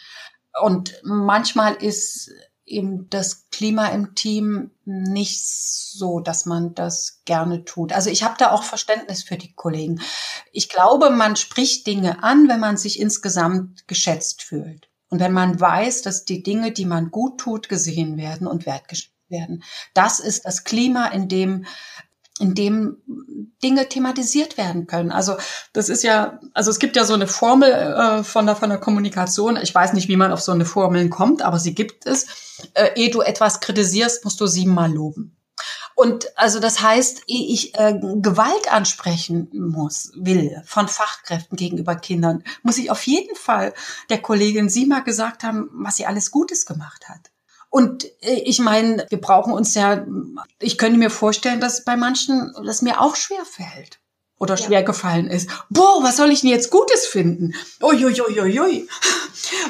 [0.61, 2.31] Und manchmal ist
[2.67, 7.93] eben das Klima im Team nicht so, dass man das gerne tut.
[7.93, 10.01] Also ich habe da auch Verständnis für die Kollegen.
[10.51, 14.89] Ich glaube, man spricht Dinge an, wenn man sich insgesamt geschätzt fühlt.
[15.09, 19.13] Und wenn man weiß, dass die Dinge, die man gut tut, gesehen werden und wertgeschätzt
[19.29, 19.63] werden.
[19.93, 21.65] Das ist das Klima, in dem
[22.39, 22.97] in dem
[23.63, 25.11] Dinge thematisiert werden können.
[25.11, 25.35] Also
[25.73, 28.77] das ist ja, also es gibt ja so eine Formel äh, von der von der
[28.77, 29.57] Kommunikation.
[29.57, 32.27] Ich weiß nicht, wie man auf so eine Formel kommt, aber sie gibt es.
[32.73, 35.37] Äh, ehe du etwas kritisierst, musst du siebenmal loben.
[35.95, 42.43] Und also das heißt, ehe ich äh, Gewalt ansprechen muss, will von Fachkräften gegenüber Kindern,
[42.61, 43.73] muss ich auf jeden Fall
[44.11, 47.31] der Kollegin sie mal gesagt haben, was sie alles Gutes gemacht hat.
[47.77, 50.03] Und äh, ich meine, wir brauchen uns ja,
[50.59, 53.99] ich könnte mir vorstellen, dass bei manchen das mir auch schwer fällt
[54.39, 54.65] oder ja.
[54.65, 55.47] schwer gefallen ist.
[55.69, 57.53] Boah, was soll ich denn jetzt Gutes finden?
[57.79, 58.89] Uiuiuiui.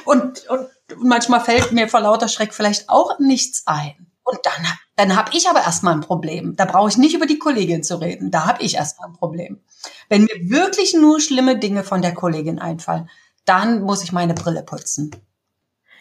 [0.06, 4.08] Und, und manchmal fällt mir vor lauter Schreck vielleicht auch nichts ein.
[4.24, 4.65] Und dann,
[4.96, 6.56] dann habe ich aber erstmal ein Problem.
[6.56, 8.32] Da brauche ich nicht über die Kollegin zu reden.
[8.32, 9.60] Da habe ich erstmal ein Problem.
[10.08, 13.10] Wenn mir wirklich nur schlimme Dinge von der Kollegin einfallen,
[13.43, 15.12] dann muss ich meine Brille putzen.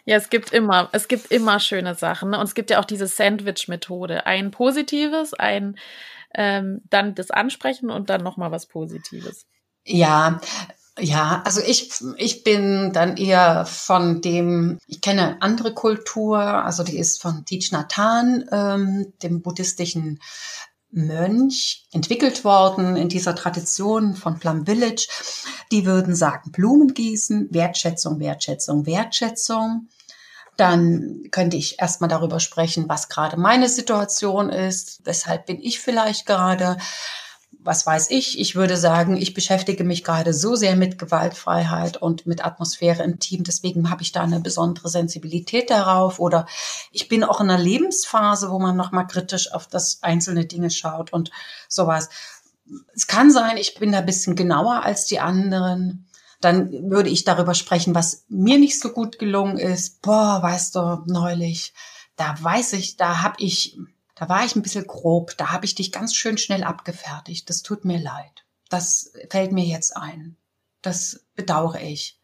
[0.07, 2.31] Ja, es gibt immer, es gibt immer schöne Sachen.
[2.31, 2.39] Ne?
[2.39, 4.25] Und es gibt ja auch diese Sandwich-Methode.
[4.25, 5.77] Ein positives, ein
[6.33, 9.47] ähm, dann das Ansprechen und dann nochmal was Positives.
[9.85, 10.41] Ja,
[10.99, 16.99] ja, also ich, ich bin dann eher von dem, ich kenne andere Kultur, also die
[16.99, 20.21] ist von Thich Nhat ähm, dem buddhistischen
[20.91, 25.09] Mönch, entwickelt worden in dieser Tradition von Plum Village.
[25.71, 29.89] Die würden sagen, Blumen gießen, Wertschätzung, Wertschätzung, Wertschätzung.
[30.57, 36.25] Dann könnte ich erstmal darüber sprechen, was gerade meine Situation ist, weshalb bin ich vielleicht
[36.25, 36.79] gerade,
[37.59, 38.41] was weiß ich.
[38.41, 43.19] Ich würde sagen, ich beschäftige mich gerade so sehr mit Gewaltfreiheit und mit Atmosphäre im
[43.19, 46.21] Team, deswegen habe ich da eine besondere Sensibilität darauf.
[46.21, 46.47] Oder
[46.91, 51.13] ich bin auch in einer Lebensphase, wo man nochmal kritisch auf das einzelne Dinge schaut
[51.13, 51.31] und
[51.69, 52.09] sowas.
[52.95, 56.06] Es kann sein, ich bin da ein bisschen genauer als die anderen
[56.41, 60.03] dann würde ich darüber sprechen, was mir nicht so gut gelungen ist.
[60.03, 61.73] Boah, weißt du, neulich,
[62.17, 63.77] da weiß ich, da habe ich,
[64.15, 67.49] da war ich ein bisschen grob, da habe ich dich ganz schön schnell abgefertigt.
[67.49, 68.45] Das tut mir leid.
[68.69, 70.37] Das fällt mir jetzt ein.
[70.83, 72.19] Das bedauere ich.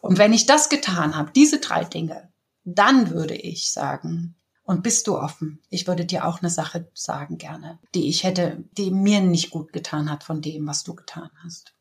[0.00, 2.30] Und wenn ich das getan habe, diese drei Dinge,
[2.64, 4.34] dann würde ich sagen,
[4.66, 5.62] und bist du offen?
[5.70, 9.72] Ich würde dir auch eine Sache sagen gerne, die ich hätte, die mir nicht gut
[9.72, 11.75] getan hat von dem, was du getan hast.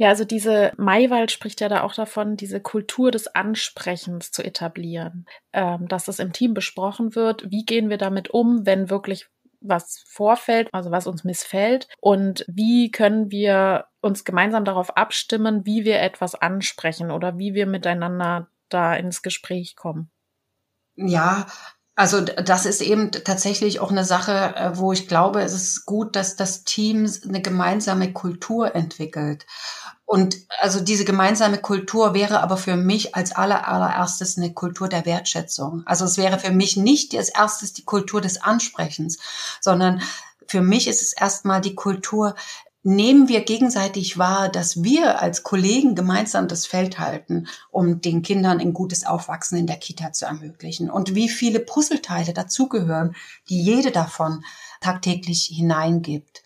[0.00, 5.26] Ja, also diese Maywald spricht ja da auch davon, diese Kultur des Ansprechens zu etablieren,
[5.52, 7.50] ähm, dass es im Team besprochen wird.
[7.50, 9.26] Wie gehen wir damit um, wenn wirklich
[9.60, 15.84] was vorfällt, also was uns missfällt und wie können wir uns gemeinsam darauf abstimmen, wie
[15.84, 20.12] wir etwas ansprechen oder wie wir miteinander da ins Gespräch kommen.
[20.94, 21.46] Ja,
[21.98, 26.14] also das ist eben tatsächlich auch eine Sache, äh, wo ich glaube, es ist gut,
[26.14, 29.46] dass das Team eine gemeinsame Kultur entwickelt.
[30.06, 35.06] Und also diese gemeinsame Kultur wäre aber für mich als aller, allererstes eine Kultur der
[35.06, 35.82] Wertschätzung.
[35.86, 39.18] Also es wäre für mich nicht als erstes die Kultur des Ansprechens,
[39.60, 40.00] sondern
[40.46, 42.36] für mich ist es erstmal die Kultur,
[42.88, 48.60] nehmen wir gegenseitig wahr, dass wir als Kollegen gemeinsam das Feld halten, um den Kindern
[48.60, 50.90] ein gutes Aufwachsen in der Kita zu ermöglichen.
[50.90, 53.14] Und wie viele Puzzleteile dazugehören,
[53.50, 54.42] die jede davon
[54.80, 56.42] tagtäglich hineingibt.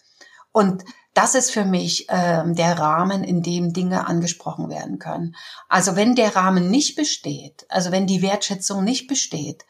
[0.51, 5.37] Und das ist für mich ähm, der Rahmen, in dem Dinge angesprochen werden können.
[5.69, 9.65] Also wenn der Rahmen nicht besteht, also wenn die Wertschätzung nicht besteht,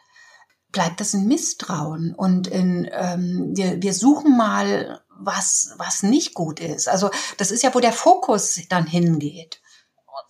[0.73, 6.61] bleibt das ein Misstrauen und in, ähm, wir, wir suchen mal, was, was nicht gut
[6.61, 6.89] ist.
[6.89, 9.61] Also das ist ja, wo der Fokus dann hingeht.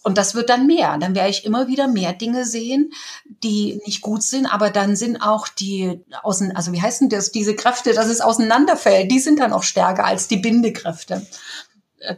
[0.05, 0.99] Und das wird dann mehr.
[0.99, 2.93] Dann werde ich immer wieder mehr Dinge sehen,
[3.25, 7.55] die nicht gut sind, aber dann sind auch die außen, also wie heißen das, diese
[7.55, 11.27] Kräfte, dass es auseinanderfällt, die sind dann auch stärker als die Bindekräfte,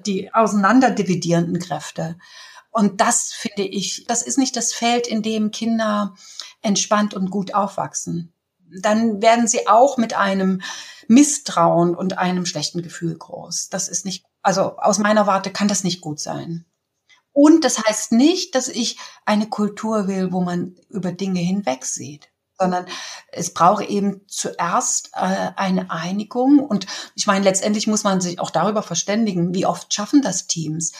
[0.07, 2.17] die auseinanderdividierenden Kräfte.
[2.75, 6.17] Und das finde ich, das ist nicht das Feld, in dem Kinder
[6.61, 8.33] entspannt und gut aufwachsen.
[8.81, 10.61] Dann werden sie auch mit einem
[11.07, 13.69] Misstrauen und einem schlechten Gefühl groß.
[13.69, 16.65] Das ist nicht, also aus meiner Warte kann das nicht gut sein.
[17.31, 22.87] Und das heißt nicht, dass ich eine Kultur will, wo man über Dinge hinwegsieht, sondern
[23.31, 26.59] es braucht eben zuerst äh, eine Einigung.
[26.59, 30.91] Und ich meine, letztendlich muss man sich auch darüber verständigen, wie oft schaffen das Teams.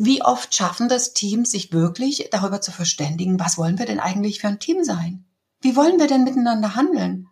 [0.00, 4.40] Wie oft schaffen das Teams, sich wirklich darüber zu verständigen, was wollen wir denn eigentlich
[4.40, 5.24] für ein Team sein?
[5.60, 7.26] Wie wollen wir denn miteinander handeln?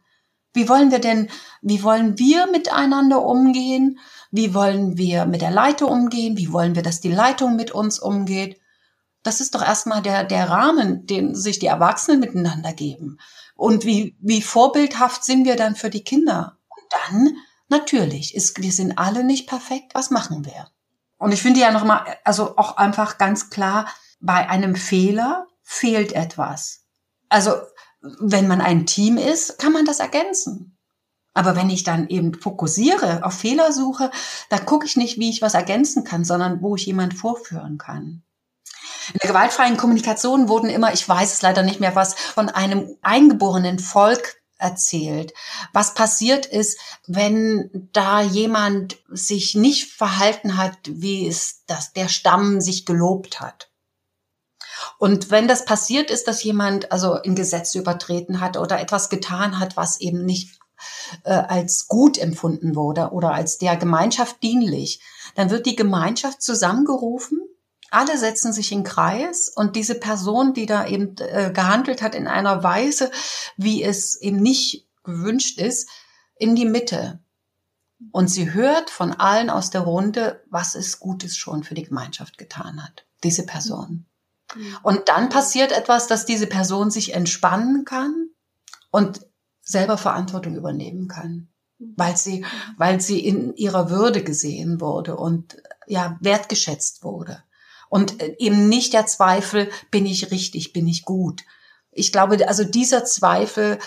[0.52, 1.30] Wie wollen wir denn,
[1.62, 4.00] wie wollen wir miteinander umgehen?
[4.32, 6.36] Wie wollen wir mit der Leitung umgehen?
[6.36, 8.60] Wie wollen wir, dass die Leitung mit uns umgeht?
[9.22, 13.18] Das ist doch erstmal der, der Rahmen, den sich die Erwachsenen miteinander geben.
[13.54, 16.58] Und wie, wie vorbildhaft sind wir dann für die Kinder?
[16.68, 17.36] Und dann,
[17.68, 19.94] natürlich, ist, wir sind alle nicht perfekt.
[19.94, 20.66] Was machen wir?
[21.18, 23.86] Und ich finde ja nochmal, also auch einfach ganz klar,
[24.20, 26.84] bei einem Fehler fehlt etwas.
[27.28, 27.54] Also,
[28.20, 30.78] wenn man ein Team ist, kann man das ergänzen.
[31.34, 34.10] Aber wenn ich dann eben fokussiere auf Fehlersuche,
[34.48, 38.22] da gucke ich nicht, wie ich was ergänzen kann, sondern wo ich jemand vorführen kann.
[39.12, 42.96] In der gewaltfreien Kommunikation wurden immer, ich weiß es leider nicht mehr, was von einem
[43.02, 45.32] eingeborenen Volk erzählt.
[45.72, 52.60] Was passiert ist, wenn da jemand sich nicht verhalten hat, wie es das, der Stamm
[52.60, 53.70] sich gelobt hat.
[54.98, 59.58] Und wenn das passiert ist, dass jemand also ein Gesetz übertreten hat oder etwas getan
[59.58, 60.58] hat, was eben nicht
[61.24, 65.00] äh, als gut empfunden wurde oder als der Gemeinschaft dienlich,
[65.34, 67.40] dann wird die Gemeinschaft zusammengerufen.
[67.96, 72.26] Alle setzen sich in Kreis und diese Person, die da eben äh, gehandelt hat in
[72.26, 73.10] einer Weise,
[73.56, 75.88] wie es eben nicht gewünscht ist,
[76.34, 77.20] in die Mitte.
[78.12, 82.36] Und sie hört von allen aus der Runde, was es Gutes schon für die Gemeinschaft
[82.36, 84.04] getan hat, diese Person.
[84.54, 84.76] Mhm.
[84.82, 88.28] Und dann passiert etwas, dass diese Person sich entspannen kann
[88.90, 89.24] und
[89.62, 92.44] selber Verantwortung übernehmen kann, weil sie,
[92.76, 95.56] weil sie in ihrer Würde gesehen wurde und
[95.86, 97.42] ja, wertgeschätzt wurde.
[97.88, 101.42] Und äh, eben nicht der Zweifel, bin ich richtig, bin ich gut.
[101.92, 103.78] Ich glaube, also dieser Zweifel,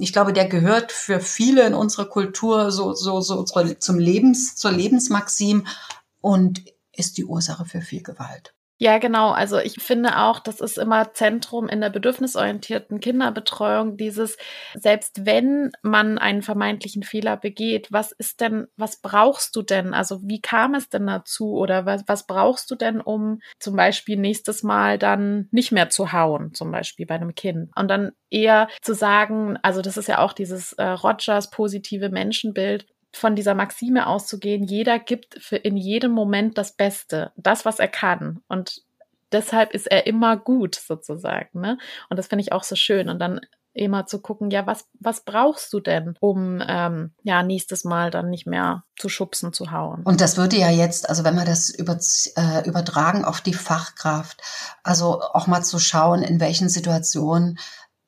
[0.00, 4.72] ich glaube, der gehört für viele in unserer Kultur so, so, so zum Lebens, zur
[4.72, 5.66] Lebensmaxim
[6.20, 8.53] und ist die Ursache für viel Gewalt.
[8.80, 9.30] Ja, genau.
[9.30, 14.36] Also ich finde auch, das ist immer Zentrum in der bedürfnisorientierten Kinderbetreuung, dieses,
[14.74, 19.94] selbst wenn man einen vermeintlichen Fehler begeht, was ist denn, was brauchst du denn?
[19.94, 21.54] Also wie kam es denn dazu?
[21.54, 26.12] Oder was, was brauchst du denn, um zum Beispiel nächstes Mal dann nicht mehr zu
[26.12, 27.70] hauen, zum Beispiel bei einem Kind?
[27.76, 32.86] Und dann eher zu sagen, also das ist ja auch dieses äh, Rogers positive Menschenbild,
[33.14, 37.88] von dieser Maxime auszugehen, jeder gibt für in jedem Moment das Beste, das, was er
[37.88, 38.40] kann.
[38.48, 38.82] Und
[39.32, 41.60] deshalb ist er immer gut, sozusagen.
[41.60, 41.78] Ne?
[42.08, 43.08] Und das finde ich auch so schön.
[43.08, 43.40] Und dann
[43.74, 48.30] immer zu gucken, ja, was, was brauchst du denn, um ähm, ja nächstes Mal dann
[48.30, 50.02] nicht mehr zu schubsen, zu hauen.
[50.04, 51.98] Und das würde ja jetzt, also wenn wir das über,
[52.36, 54.40] äh, übertragen auf die Fachkraft,
[54.84, 57.58] also auch mal zu schauen, in welchen Situationen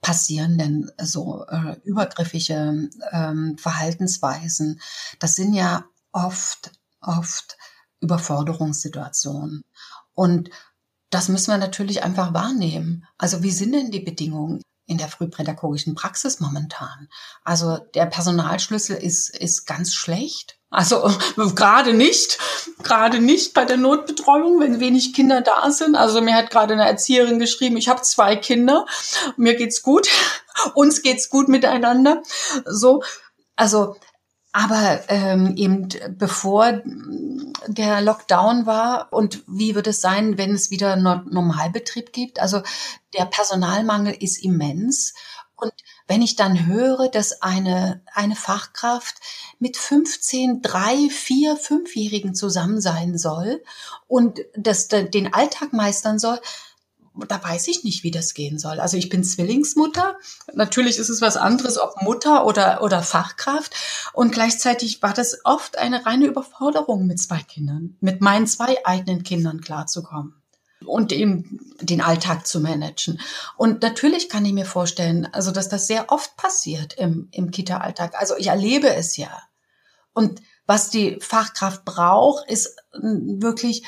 [0.07, 4.81] passieren denn so äh, übergriffige ähm, Verhaltensweisen?
[5.19, 7.59] Das sind ja oft, oft
[8.01, 9.65] Überforderungssituationen.
[10.15, 10.51] Und
[11.11, 13.05] das müssen wir natürlich einfach wahrnehmen.
[13.19, 14.63] Also wie sind denn die Bedingungen?
[14.89, 17.09] in der frühpädagogischen Praxis momentan.
[17.43, 20.56] Also der Personalschlüssel ist, ist ganz schlecht.
[20.71, 22.39] Also gerade nicht,
[22.83, 25.95] gerade nicht bei der Notbetreuung, wenn wenig Kinder da sind.
[25.95, 28.85] Also mir hat gerade eine Erzieherin geschrieben, ich habe zwei Kinder,
[29.37, 30.09] mir geht's gut,
[30.75, 32.23] uns geht's gut miteinander.
[32.65, 33.03] So,
[33.55, 33.97] also
[34.53, 36.81] aber ähm, eben bevor
[37.67, 42.41] der Lockdown war und wie wird es sein, wenn es wieder Normalbetrieb gibt?
[42.41, 42.63] Also
[43.13, 45.13] der Personalmangel ist immens.
[45.57, 45.73] Und
[46.07, 49.17] wenn ich dann höre, dass eine, eine Fachkraft
[49.59, 53.63] mit 15, drei, vier, fünfjährigen zusammen sein soll
[54.07, 56.41] und das den Alltag meistern soll,
[57.29, 58.81] da weiß ich nicht, wie das gehen soll.
[58.81, 60.19] Also ich bin Zwillingsmutter.
[60.53, 63.75] Natürlich ist es was anderes, ob Mutter oder, oder Fachkraft.
[64.13, 69.23] Und gleichzeitig war das oft eine reine Überforderung mit zwei Kindern, mit meinen zwei eigenen
[69.23, 70.35] Kindern klarzukommen.
[70.87, 73.21] Und eben den Alltag zu managen.
[73.57, 78.15] Und natürlich kann ich mir vorstellen, also dass das sehr oft passiert im, im Kita-Alltag.
[78.19, 79.43] Also ich erlebe es ja.
[80.13, 83.85] Und was die Fachkraft braucht, ist wirklich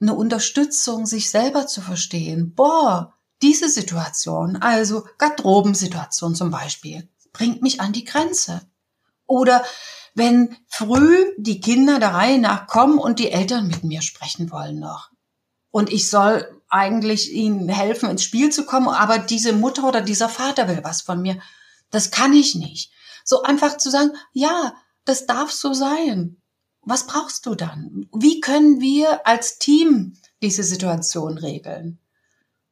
[0.00, 2.54] eine Unterstützung, sich selber zu verstehen.
[2.54, 8.62] Boah, diese Situation, also Garderobensituation zum Beispiel, bringt mich an die Grenze.
[9.26, 9.64] Oder
[10.14, 14.80] wenn früh die Kinder der Reihe nach kommen und die Eltern mit mir sprechen wollen
[14.80, 15.10] noch.
[15.70, 20.28] Und ich soll eigentlich ihnen helfen, ins Spiel zu kommen, aber diese Mutter oder dieser
[20.28, 21.40] Vater will was von mir.
[21.90, 22.92] Das kann ich nicht.
[23.24, 26.36] So einfach zu sagen, ja, das darf so sein.
[26.82, 28.08] Was brauchst du dann?
[28.14, 31.98] Wie können wir als Team diese Situation regeln?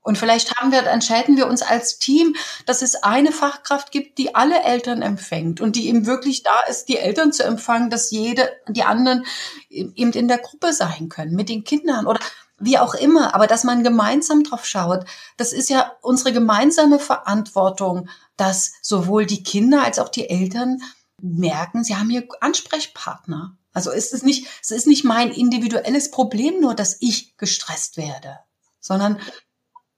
[0.06, 4.36] Und vielleicht haben wir, entscheiden wir uns als Team, dass es eine Fachkraft gibt, die
[4.36, 8.48] alle Eltern empfängt und die eben wirklich da ist, die Eltern zu empfangen, dass jede,
[8.68, 9.26] die anderen
[9.68, 12.20] eben in der Gruppe sein können, mit den Kindern oder
[12.58, 15.04] wie auch immer, aber dass man gemeinsam drauf schaut,
[15.36, 20.80] das ist ja unsere gemeinsame Verantwortung, dass sowohl die Kinder als auch die Eltern
[21.20, 23.56] merken, sie haben hier Ansprechpartner.
[23.72, 28.38] Also ist es nicht, es ist nicht mein individuelles Problem nur, dass ich gestresst werde,
[28.80, 29.20] sondern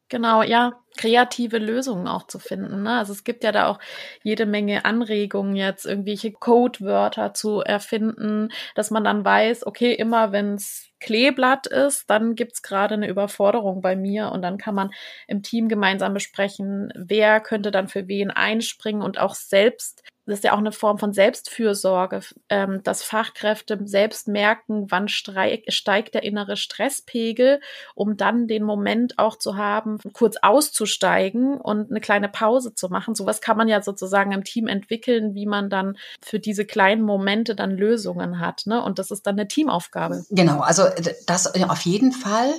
[0.09, 2.83] Genau, ja, kreative Lösungen auch zu finden.
[2.83, 2.99] Ne?
[2.99, 3.79] Also es gibt ja da auch
[4.23, 10.55] jede Menge Anregungen jetzt, irgendwelche Codewörter zu erfinden, dass man dann weiß, okay, immer wenn
[10.55, 14.91] es Kleeblatt ist, dann gibt's gerade eine Überforderung bei mir und dann kann man
[15.29, 20.45] im Team gemeinsam besprechen, wer könnte dann für wen einspringen und auch selbst das ist
[20.45, 22.21] ja auch eine Form von Selbstfürsorge,
[22.51, 27.61] ähm, dass Fachkräfte selbst merken, wann steigt der innere Stresspegel,
[27.95, 30.37] um dann den Moment auch zu haben, kurz
[30.79, 33.15] auszusteigen und eine kleine Pause zu machen.
[33.15, 37.55] Sowas kann man ja sozusagen im Team entwickeln, wie man dann für diese kleinen Momente
[37.55, 38.63] dann Lösungen hat.
[38.67, 38.83] Ne?
[38.83, 40.25] Und das ist dann eine Teamaufgabe.
[40.31, 40.85] Genau, also
[41.27, 42.53] das auf jeden Fall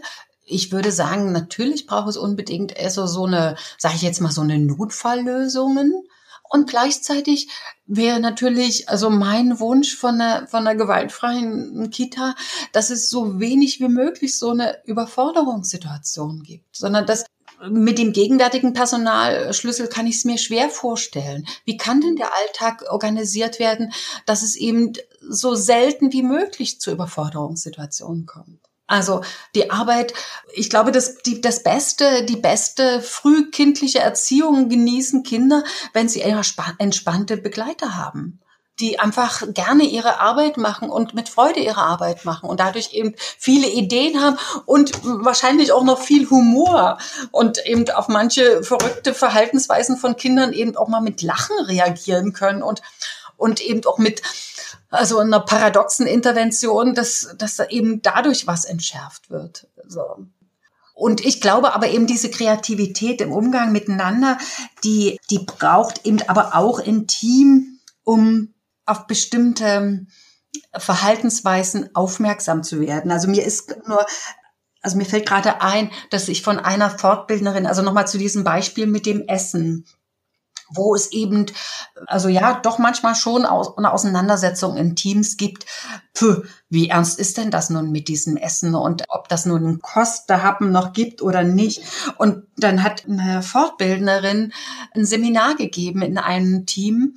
[0.51, 4.41] ich würde sagen, natürlich braucht es unbedingt so, so eine, sage ich jetzt mal, so
[4.41, 5.93] eine Notfalllösungen.
[6.49, 7.49] Und gleichzeitig
[7.85, 12.33] wäre natürlich, also mein Wunsch von einer, von einer gewaltfreien Kita,
[12.71, 17.25] dass es so wenig wie möglich so eine Überforderungssituation gibt, sondern dass
[17.67, 21.45] mit dem gegenwärtigen Personalschlüssel kann ich es mir schwer vorstellen.
[21.65, 23.91] Wie kann denn der Alltag organisiert werden,
[24.25, 28.59] dass es eben so selten wie möglich zu Überforderungssituationen kommt?
[28.87, 29.21] Also
[29.53, 30.13] die Arbeit,
[30.53, 37.37] ich glaube, dass die, das Beste, die beste frühkindliche Erziehung genießen Kinder, wenn sie entspannte
[37.37, 38.39] Begleiter haben
[38.79, 43.15] die einfach gerne ihre Arbeit machen und mit Freude ihre Arbeit machen und dadurch eben
[43.37, 46.97] viele Ideen haben und wahrscheinlich auch noch viel Humor
[47.31, 52.63] und eben auf manche verrückte Verhaltensweisen von Kindern eben auch mal mit Lachen reagieren können
[52.63, 52.81] und
[53.37, 54.21] und eben auch mit
[54.89, 59.67] also einer paradoxen Intervention, dass, dass da eben dadurch was entschärft wird.
[59.87, 60.03] So.
[60.93, 64.37] Und ich glaube aber eben diese Kreativität im Umgang miteinander,
[64.83, 68.53] die, die braucht eben aber auch im Team, um
[68.89, 70.05] auf bestimmte
[70.75, 73.11] Verhaltensweisen aufmerksam zu werden.
[73.11, 74.05] Also mir ist nur
[74.81, 78.87] also mir fällt gerade ein, dass ich von einer Fortbildnerin, also nochmal zu diesem Beispiel
[78.87, 79.85] mit dem Essen,
[80.69, 81.47] wo es eben,
[82.05, 85.65] also ja, doch manchmal schon eine Auseinandersetzung in Teams gibt.
[86.13, 89.81] Puh, wie ernst ist denn das nun mit diesem Essen und ob das nun einen
[89.81, 91.81] Kosterhappen noch gibt oder nicht?
[92.17, 94.53] Und dann hat eine Fortbildnerin
[94.93, 97.15] ein Seminar gegeben in einem Team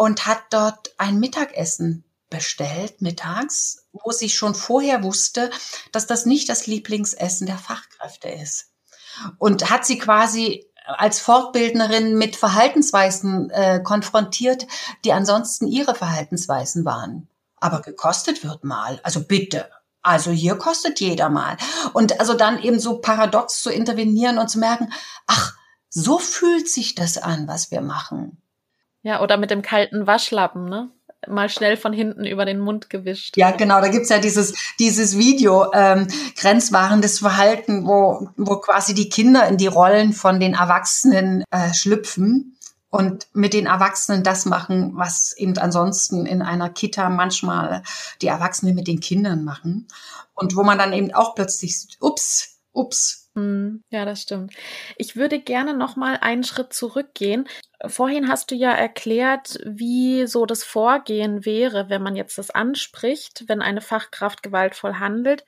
[0.00, 5.50] und hat dort ein Mittagessen bestellt mittags, wo sie schon vorher wusste,
[5.92, 8.70] dass das nicht das Lieblingsessen der Fachkräfte ist.
[9.36, 14.66] Und hat sie quasi als Fortbildnerin mit Verhaltensweisen äh, konfrontiert,
[15.04, 17.28] die ansonsten ihre Verhaltensweisen waren.
[17.56, 19.68] Aber gekostet wird mal, also bitte.
[20.00, 21.58] Also hier kostet jeder mal.
[21.92, 24.94] Und also dann eben so paradox zu intervenieren und zu merken,
[25.26, 25.58] ach,
[25.90, 28.39] so fühlt sich das an, was wir machen.
[29.02, 30.90] Ja, oder mit dem kalten Waschlappen, ne?
[31.28, 33.36] mal schnell von hinten über den Mund gewischt.
[33.36, 39.08] Ja, genau, da gibt's ja dieses, dieses Video, ähm, grenzwahrendes Verhalten, wo, wo quasi die
[39.08, 42.56] Kinder in die Rollen von den Erwachsenen äh, schlüpfen
[42.88, 47.82] und mit den Erwachsenen das machen, was eben ansonsten in einer Kita manchmal
[48.22, 49.88] die Erwachsenen mit den Kindern machen.
[50.34, 54.54] Und wo man dann eben auch plötzlich, ups, ups, ja, das stimmt.
[54.96, 57.48] Ich würde gerne noch mal einen Schritt zurückgehen.
[57.86, 63.44] Vorhin hast du ja erklärt, wie so das Vorgehen wäre, wenn man jetzt das anspricht,
[63.46, 65.44] wenn eine Fachkraft gewaltvoll handelt.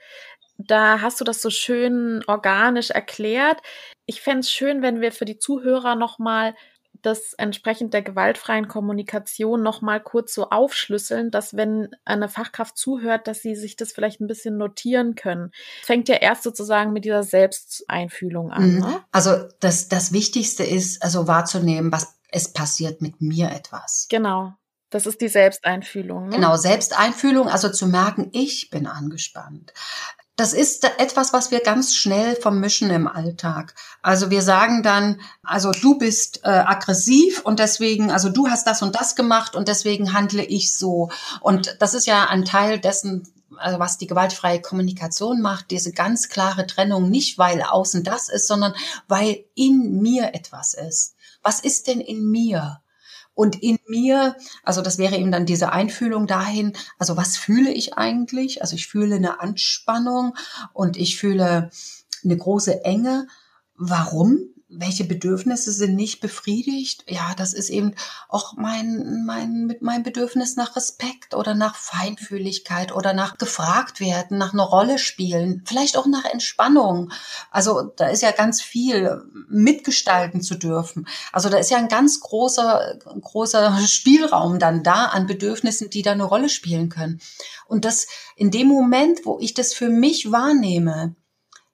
[0.59, 3.61] Da hast du das so schön organisch erklärt.
[4.07, 6.55] Ich fände es schön, wenn wir für die Zuhörer noch mal
[7.03, 13.43] das entsprechend der gewaltfreien Kommunikation nochmal kurz so aufschlüsseln, dass wenn eine Fachkraft zuhört, dass
[13.43, 15.51] sie sich das vielleicht ein bisschen notieren können.
[15.83, 18.75] Fängt ja erst sozusagen mit dieser Selbsteinfühlung an.
[18.75, 18.79] Mhm.
[18.81, 19.05] Ne?
[19.11, 24.07] Also das, das Wichtigste ist, also wahrzunehmen, was es passiert mit mir etwas.
[24.09, 24.55] Genau.
[24.91, 26.29] Das ist die Selbsteinfühlung.
[26.29, 26.37] Ne?
[26.37, 29.73] Genau, Selbsteinfühlung, also zu merken, ich bin angespannt.
[30.37, 33.75] Das ist etwas, was wir ganz schnell vermischen im Alltag.
[34.01, 38.81] Also wir sagen dann, also du bist äh, aggressiv und deswegen, also du hast das
[38.81, 41.11] und das gemacht und deswegen handle ich so.
[41.43, 43.29] Und das ist ja ein Teil dessen,
[43.59, 48.47] also was die gewaltfreie Kommunikation macht, diese ganz klare Trennung, nicht weil außen das ist,
[48.47, 48.75] sondern
[49.09, 51.15] weil in mir etwas ist.
[51.43, 52.81] Was ist denn in mir?
[53.35, 57.95] Und in mir, also das wäre eben dann diese Einfühlung dahin, also was fühle ich
[57.95, 58.61] eigentlich?
[58.61, 60.35] Also ich fühle eine Anspannung
[60.73, 61.71] und ich fühle
[62.25, 63.27] eine große Enge.
[63.75, 64.52] Warum?
[64.75, 67.05] Welche Bedürfnisse sind nicht befriedigt?
[67.09, 67.95] Ja, das ist eben
[68.29, 74.39] auch mein, mein, mit meinem Bedürfnis nach Respekt oder nach Feinfühligkeit oder nach gefragt werden,
[74.39, 77.13] nach einer Rolle spielen, vielleicht auch nach Entspannung.
[77.51, 81.07] Also da ist ja ganz viel mitgestalten zu dürfen.
[81.33, 86.13] Also da ist ja ein ganz großer, großer Spielraum dann da an Bedürfnissen, die da
[86.13, 87.21] eine Rolle spielen können.
[87.67, 88.07] Und das
[88.37, 91.15] in dem Moment, wo ich das für mich wahrnehme,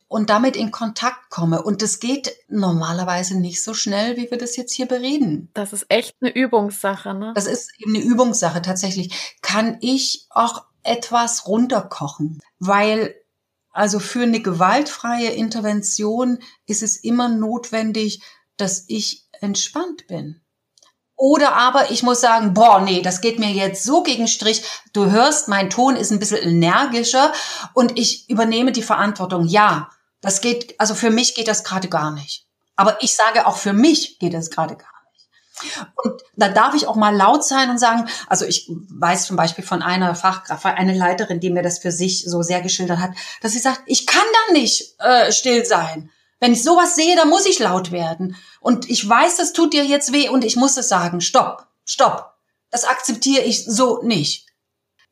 [0.09, 1.63] und damit in Kontakt komme.
[1.63, 5.51] Und das geht normalerweise nicht so schnell, wie wir das jetzt hier bereden.
[5.55, 7.33] Das ist echt eine Übungssache, ne?
[7.35, 9.37] Das ist eben eine Übungssache tatsächlich.
[9.43, 12.41] Kann ich auch etwas runterkochen?
[12.59, 13.15] Weil
[13.71, 18.23] also für eine gewaltfreie Intervention ist es immer notwendig,
[18.57, 20.41] dass ich entspannt bin.
[21.15, 24.63] Oder aber ich muss sagen, boah, nee, das geht mir jetzt so gegen Strich.
[24.93, 27.33] Du hörst, mein Ton ist ein bisschen energischer
[27.75, 29.45] und ich übernehme die Verantwortung.
[29.47, 29.91] Ja,
[30.21, 32.47] das geht, also für mich geht das gerade gar nicht.
[32.77, 35.89] Aber ich sage auch für mich geht das gerade gar nicht.
[35.97, 39.65] Und da darf ich auch mal laut sein und sagen, also ich weiß zum Beispiel
[39.65, 43.11] von einer Fachkraft, eine Leiterin, die mir das für sich so sehr geschildert hat,
[43.43, 46.11] dass sie sagt, ich kann da nicht äh, still sein.
[46.41, 48.37] Wenn ich sowas sehe, dann muss ich laut werden.
[48.61, 52.35] Und ich weiß, das tut dir jetzt weh und ich muss es sagen, stopp, stopp.
[52.71, 54.47] Das akzeptiere ich so nicht.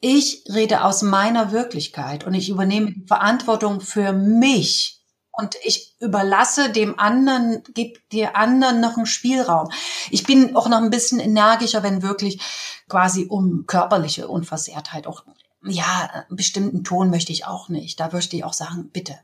[0.00, 4.95] Ich rede aus meiner Wirklichkeit und ich übernehme die Verantwortung für mich
[5.36, 9.70] und ich überlasse dem anderen, gebe dir anderen noch einen Spielraum.
[10.10, 12.40] Ich bin auch noch ein bisschen energischer, wenn wirklich
[12.88, 15.24] quasi um körperliche Unversehrtheit auch,
[15.62, 18.00] ja, einen bestimmten Ton möchte ich auch nicht.
[18.00, 19.18] Da würde ich auch sagen, bitte,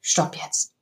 [0.00, 0.72] stopp jetzt.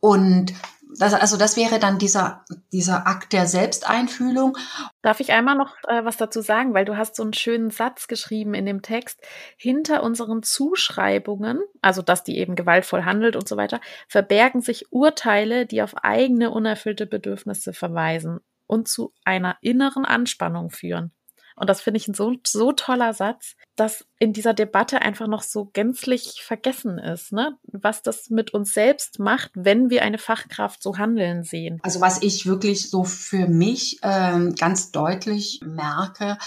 [0.00, 0.52] Und
[0.98, 4.56] das, also das wäre dann dieser, dieser Akt der Selbsteinfühlung.
[5.02, 8.06] Darf ich einmal noch äh, was dazu sagen, weil du hast so einen schönen Satz
[8.06, 9.20] geschrieben in dem Text.
[9.56, 15.66] Hinter unseren Zuschreibungen, also dass die eben gewaltvoll handelt und so weiter, verbergen sich Urteile,
[15.66, 21.12] die auf eigene unerfüllte Bedürfnisse verweisen und zu einer inneren Anspannung führen.
[21.56, 25.42] Und das finde ich ein so, so toller Satz, dass in dieser Debatte einfach noch
[25.42, 27.56] so gänzlich vergessen ist, ne?
[27.64, 31.80] was das mit uns selbst macht, wenn wir eine Fachkraft so handeln sehen.
[31.82, 36.38] Also was ich wirklich so für mich ähm, ganz deutlich merke,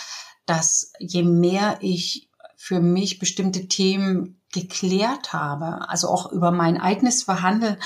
[0.45, 7.23] dass je mehr ich für mich bestimmte Themen geklärt habe, also auch über mein eigenes
[7.23, 7.77] Verhandeln,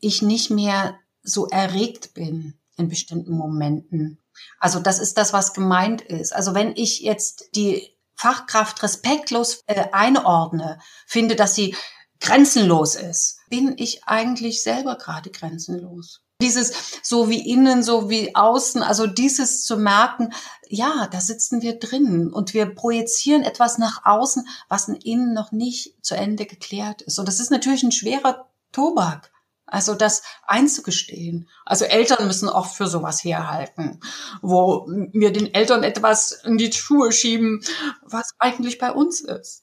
[0.00, 4.18] ich nicht mehr so erregt bin in bestimmten Momenten.
[4.58, 6.34] Also das ist das, was gemeint ist.
[6.34, 11.74] Also wenn ich jetzt die Fachkraft respektlos äh, einordne, finde, dass sie
[12.20, 16.20] grenzenlos ist, bin ich eigentlich selber gerade grenzenlos.
[16.40, 16.72] Dieses
[17.02, 20.32] so wie innen, so wie außen, also dieses zu merken,
[20.68, 25.52] ja, da sitzen wir drin und wir projizieren etwas nach außen, was in innen noch
[25.52, 27.18] nicht zu Ende geklärt ist.
[27.18, 29.31] Und das ist natürlich ein schwerer Tobak.
[29.72, 31.48] Also das einzugestehen.
[31.64, 34.00] Also Eltern müssen oft für sowas herhalten,
[34.42, 37.64] wo wir den Eltern etwas in die Schuhe schieben,
[38.02, 39.61] was eigentlich bei uns ist.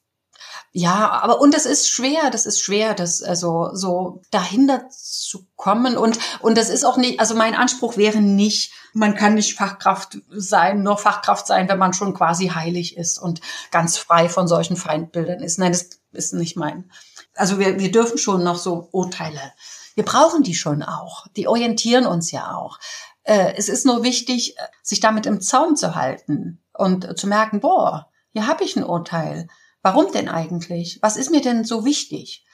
[0.71, 5.97] Ja, aber und es ist schwer, das ist schwer, das also so dahinter zu kommen
[5.97, 10.19] und und das ist auch nicht, also mein Anspruch wäre nicht, man kann nicht Fachkraft
[10.29, 13.41] sein, nur Fachkraft sein, wenn man schon quasi heilig ist und
[13.71, 15.57] ganz frei von solchen Feindbildern ist.
[15.57, 16.91] Nein, das ist nicht mein.
[17.35, 19.53] Also wir wir dürfen schon noch so Urteile
[19.99, 21.27] wir brauchen die schon auch.
[21.35, 22.79] Die orientieren uns ja auch.
[23.23, 28.09] Äh, es ist nur wichtig, sich damit im Zaum zu halten und zu merken, boah,
[28.31, 29.49] hier habe ich ein Urteil.
[29.81, 30.99] Warum denn eigentlich?
[31.01, 32.45] Was ist mir denn so wichtig?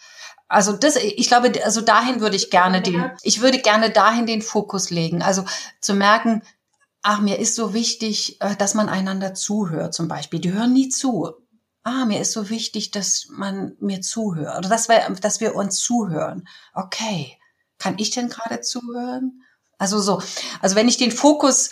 [0.47, 4.43] Also das, ich glaube, also dahin würde ich gerne den, ich würde gerne dahin den
[4.43, 5.23] Fokus legen.
[5.23, 5.43] Also
[5.81, 6.43] zu merken,
[7.01, 10.39] ach, mir ist so wichtig, äh, dass man einander zuhört, zum Beispiel.
[10.39, 11.31] Die hören nie zu.
[11.83, 15.79] Ah, mir ist so wichtig, dass man mir zuhört oder dass wir, dass wir uns
[15.79, 16.47] zuhören.
[16.73, 17.37] Okay,
[17.77, 19.43] kann ich denn gerade zuhören?
[19.77, 20.21] Also so,
[20.61, 21.69] also wenn ich den Fokus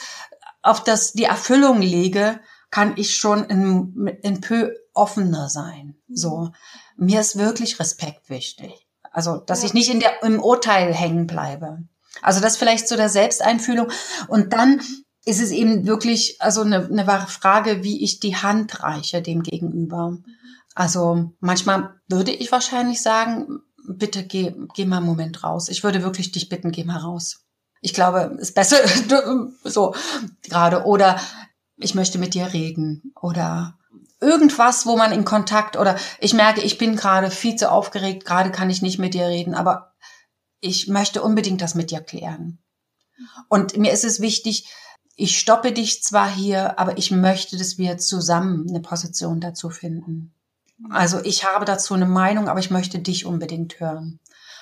[0.61, 2.39] auf das, die Erfüllung lege,
[2.69, 5.95] kann ich schon in, in Peu offener sein.
[6.09, 6.51] So,
[6.95, 8.87] mir ist wirklich Respekt wichtig.
[9.11, 9.67] Also, dass ja.
[9.67, 11.83] ich nicht in der, im Urteil hängen bleibe.
[12.21, 13.89] Also das vielleicht so der Selbsteinfühlung.
[14.27, 14.81] Und dann
[15.25, 19.43] ist es eben wirklich also eine, eine wahre Frage, wie ich die Hand reiche dem
[19.43, 20.17] Gegenüber.
[20.75, 25.69] Also manchmal würde ich wahrscheinlich sagen, bitte geh, geh mal einen Moment raus.
[25.69, 27.45] Ich würde wirklich dich bitten, geh mal raus.
[27.81, 28.77] Ich glaube, ist besser
[29.63, 29.95] so
[30.43, 30.85] gerade.
[30.85, 31.19] Oder
[31.77, 33.13] ich möchte mit dir reden.
[33.21, 33.77] Oder
[34.23, 38.51] irgendwas, wo man in Kontakt oder ich merke, ich bin gerade viel zu aufgeregt, gerade
[38.51, 39.93] kann ich nicht mit dir reden, aber
[40.59, 42.59] ich möchte unbedingt das mit dir klären.
[43.49, 44.67] Und mir ist es wichtig,
[45.15, 50.33] ich stoppe dich zwar hier, aber ich möchte, dass wir zusammen eine Position dazu finden.
[50.89, 54.19] Also ich habe dazu eine Meinung, aber ich möchte dich unbedingt hören.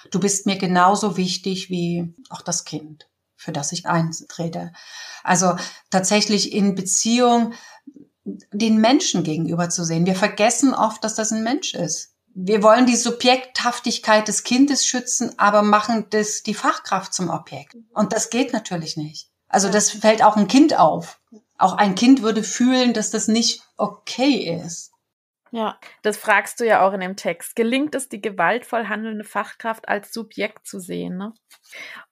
[0.10, 4.74] Du bist mir genauso wichtig wie auch das Kind, für das ich eintrete.
[5.24, 5.56] Also
[5.90, 7.54] tatsächlich in Beziehung
[8.24, 10.06] den Menschen gegenüber zu sehen.
[10.06, 12.14] Wir vergessen oft, dass das ein Mensch ist.
[12.34, 17.76] Wir wollen die Subjekthaftigkeit des Kindes schützen, aber machen das die Fachkraft zum Objekt.
[17.94, 19.30] Und das geht natürlich nicht.
[19.50, 21.20] Also das fällt auch ein Kind auf.
[21.58, 24.92] Auch ein Kind würde fühlen, dass das nicht okay ist.
[25.52, 27.58] Ja, das fragst du ja auch in dem Text.
[27.58, 31.18] Gelingt es, die gewaltvoll handelnde Fachkraft als Subjekt zu sehen?
[31.18, 31.34] Ne?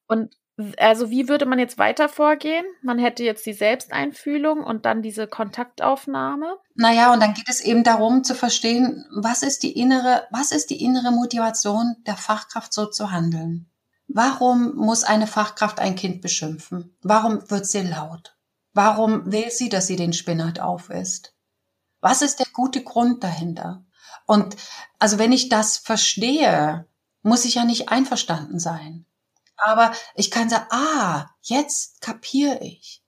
[0.08, 0.36] Und
[0.78, 2.66] also wie würde man jetzt weiter vorgehen?
[2.82, 6.58] Man hätte jetzt die Selbsteinfühlung und dann diese Kontaktaufnahme.
[6.76, 10.70] Naja, und dann geht es eben darum zu verstehen, was ist die innere, was ist
[10.70, 13.70] die innere Motivation der Fachkraft so zu handeln?
[14.08, 16.98] Warum muss eine Fachkraft ein Kind beschimpfen?
[17.04, 18.36] Warum wird sie laut?
[18.74, 21.36] Warum will sie, dass sie den Spinat aufisst?
[22.02, 23.86] Was ist der gute Grund dahinter?
[24.26, 24.56] Und
[25.00, 26.88] also wenn ich das verstehe,
[27.22, 29.06] muss ich ja nicht einverstanden sein.
[29.64, 33.04] Aber ich kann sagen, ah, jetzt kapiere ich.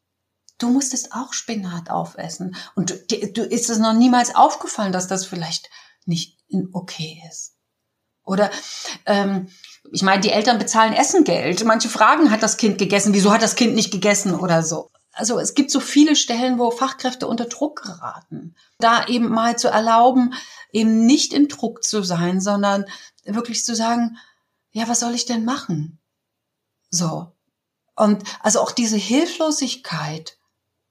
[0.58, 2.56] Du musstest auch Spinat aufessen.
[2.76, 5.70] Und du, du ist es noch niemals aufgefallen, dass das vielleicht
[6.06, 6.38] nicht
[6.74, 7.56] okay ist.
[8.24, 8.52] Oder
[9.06, 9.48] ähm,
[9.92, 11.64] ich meine, die Eltern bezahlen Essengeld.
[11.66, 13.14] Manche fragen, hat das Kind gegessen?
[13.14, 14.92] Wieso hat das Kind nicht gegessen oder so?
[15.14, 18.56] Also es gibt so viele Stellen, wo Fachkräfte unter Druck geraten.
[18.80, 20.34] Da eben mal zu erlauben,
[20.72, 22.86] eben nicht in Druck zu sein, sondern
[23.26, 24.18] wirklich zu sagen,
[24.72, 26.00] ja, was soll ich denn machen?
[26.92, 27.34] So.
[27.96, 30.38] Und also auch diese Hilflosigkeit,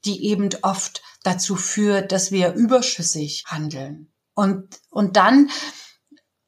[0.05, 4.12] die eben oft dazu führt, dass wir überschüssig handeln.
[4.34, 5.51] Und, und dann,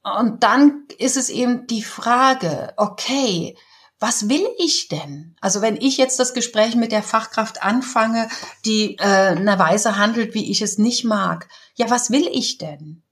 [0.03, 3.57] und dann ist es eben die Frage, okay,
[3.99, 5.37] was will ich denn?
[5.41, 8.29] Also wenn ich jetzt das Gespräch mit der Fachkraft anfange,
[8.65, 13.05] die äh, eine Weise handelt, wie ich es nicht mag, ja, was will ich denn?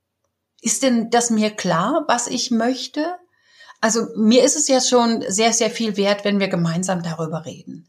[0.60, 3.19] Ist denn das mir klar, was ich möchte?
[3.80, 7.88] Also mir ist es ja schon sehr, sehr viel wert, wenn wir gemeinsam darüber reden.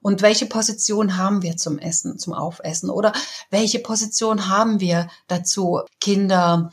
[0.00, 2.90] Und welche Position haben wir zum Essen, zum Aufessen?
[2.90, 3.12] Oder
[3.50, 6.70] welche Position haben wir dazu, Kinder,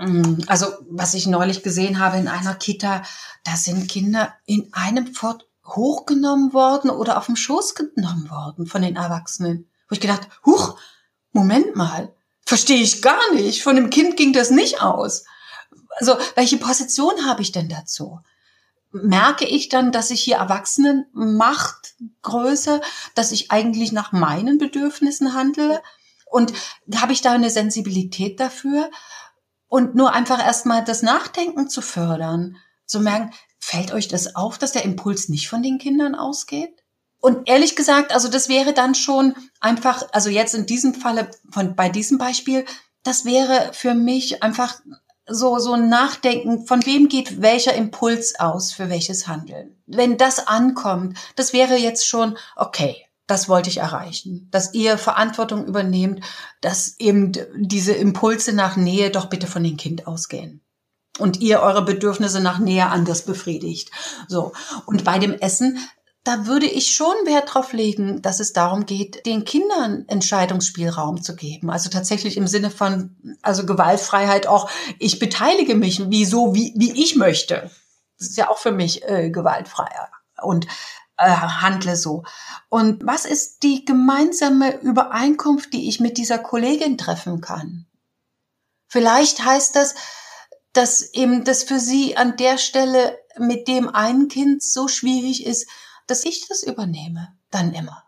[0.00, 3.02] mm, also was ich neulich gesehen habe in einer Kita,
[3.44, 8.82] da sind Kinder in einem Fort hochgenommen worden oder auf dem Schoß genommen worden von
[8.82, 9.68] den Erwachsenen.
[9.88, 10.78] Wo ich gedacht, huch,
[11.32, 12.12] Moment mal,
[12.46, 13.62] verstehe ich gar nicht.
[13.62, 15.24] Von dem Kind ging das nicht aus
[15.96, 18.20] also welche Position habe ich denn dazu?
[18.92, 22.80] Merke ich dann, dass ich hier Erwachsenen Macht größe,
[23.14, 25.82] dass ich eigentlich nach meinen Bedürfnissen handle?
[26.26, 26.52] Und
[26.96, 28.90] habe ich da eine Sensibilität dafür?
[29.68, 34.72] Und nur einfach erstmal das Nachdenken zu fördern, zu merken, fällt euch das auf, dass
[34.72, 36.84] der Impuls nicht von den Kindern ausgeht?
[37.18, 41.74] Und ehrlich gesagt, also das wäre dann schon einfach, also jetzt in diesem Falle von
[41.74, 42.66] bei diesem Beispiel,
[43.02, 44.78] das wäre für mich einfach
[45.26, 49.76] so, so ein Nachdenken, von wem geht welcher Impuls aus für welches Handeln.
[49.86, 55.64] Wenn das ankommt, das wäre jetzt schon, okay, das wollte ich erreichen, dass ihr Verantwortung
[55.64, 56.22] übernehmt,
[56.60, 60.60] dass eben diese Impulse nach Nähe doch bitte von dem Kind ausgehen.
[61.18, 63.90] Und ihr eure Bedürfnisse nach Nähe anders befriedigt.
[64.28, 64.52] So.
[64.84, 65.78] Und bei dem Essen,
[66.24, 71.36] da würde ich schon Wert drauf legen, dass es darum geht, den Kindern Entscheidungsspielraum zu
[71.36, 71.70] geben.
[71.70, 77.16] Also tatsächlich im Sinne von, also Gewaltfreiheit auch, ich beteilige mich, wieso, wie, wie ich
[77.16, 77.70] möchte.
[78.18, 79.88] Das ist ja auch für mich äh, gewaltfrei
[80.42, 80.66] und
[81.18, 82.24] äh, handle so.
[82.70, 87.84] Und was ist die gemeinsame Übereinkunft, die ich mit dieser Kollegin treffen kann?
[88.88, 89.94] Vielleicht heißt das,
[90.72, 95.68] dass eben das für sie an der Stelle mit dem einen Kind so schwierig ist,
[96.06, 98.04] dass ich das übernehme, dann immer.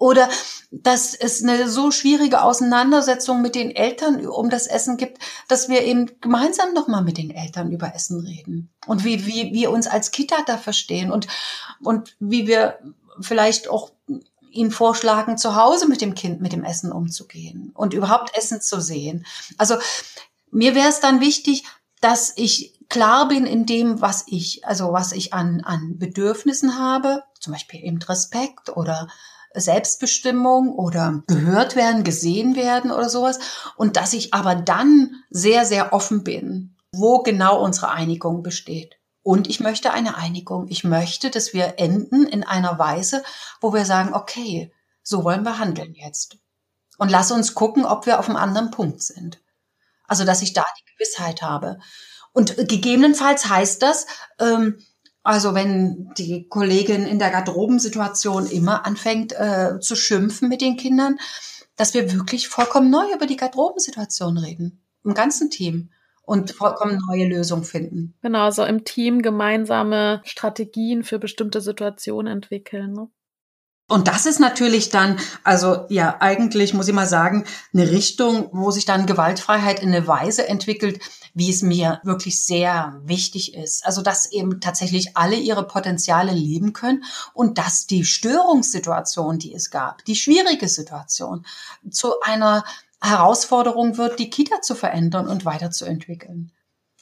[0.00, 0.30] Oder
[0.70, 5.82] dass es eine so schwierige Auseinandersetzung mit den Eltern um das Essen gibt, dass wir
[5.82, 8.72] eben gemeinsam nochmal mit den Eltern über Essen reden.
[8.86, 11.26] Und wie, wie wir uns als Kita da verstehen und,
[11.82, 12.78] und wie wir
[13.20, 13.90] vielleicht auch
[14.50, 18.80] ihn vorschlagen, zu Hause mit dem Kind, mit dem Essen umzugehen und überhaupt Essen zu
[18.80, 19.26] sehen.
[19.58, 19.76] Also
[20.50, 21.64] mir wäre es dann wichtig,
[22.00, 27.22] dass ich klar bin in dem, was ich, also was ich an, an Bedürfnissen habe,
[27.38, 29.08] zum Beispiel eben Respekt oder
[29.54, 33.38] Selbstbestimmung oder gehört werden, gesehen werden oder sowas.
[33.76, 38.96] Und dass ich aber dann sehr, sehr offen bin, wo genau unsere Einigung besteht.
[39.22, 40.66] Und ich möchte eine Einigung.
[40.68, 43.22] Ich möchte, dass wir enden in einer Weise,
[43.60, 44.72] wo wir sagen, okay,
[45.02, 46.38] so wollen wir handeln jetzt.
[46.98, 49.40] Und lass uns gucken, ob wir auf einem anderen Punkt sind.
[50.10, 51.78] Also, dass ich da die Gewissheit habe.
[52.32, 54.08] Und gegebenenfalls heißt das,
[54.40, 54.76] ähm,
[55.22, 61.20] also wenn die Kollegin in der Garderobensituation immer anfängt äh, zu schimpfen mit den Kindern,
[61.76, 64.82] dass wir wirklich vollkommen neu über die Garderobensituation reden.
[65.04, 65.90] Im ganzen Team
[66.22, 68.14] und vollkommen neue Lösungen finden.
[68.20, 72.94] Genau, so im Team gemeinsame Strategien für bestimmte Situationen entwickeln.
[72.94, 73.08] Ne?
[73.90, 78.70] Und das ist natürlich dann, also ja, eigentlich muss ich mal sagen, eine Richtung, wo
[78.70, 81.00] sich dann Gewaltfreiheit in eine Weise entwickelt,
[81.34, 83.84] wie es mir wirklich sehr wichtig ist.
[83.84, 87.02] Also, dass eben tatsächlich alle ihre Potenziale leben können
[87.34, 91.44] und dass die Störungssituation, die es gab, die schwierige Situation,
[91.90, 92.62] zu einer
[93.02, 96.52] Herausforderung wird, die Kita zu verändern und weiterzuentwickeln.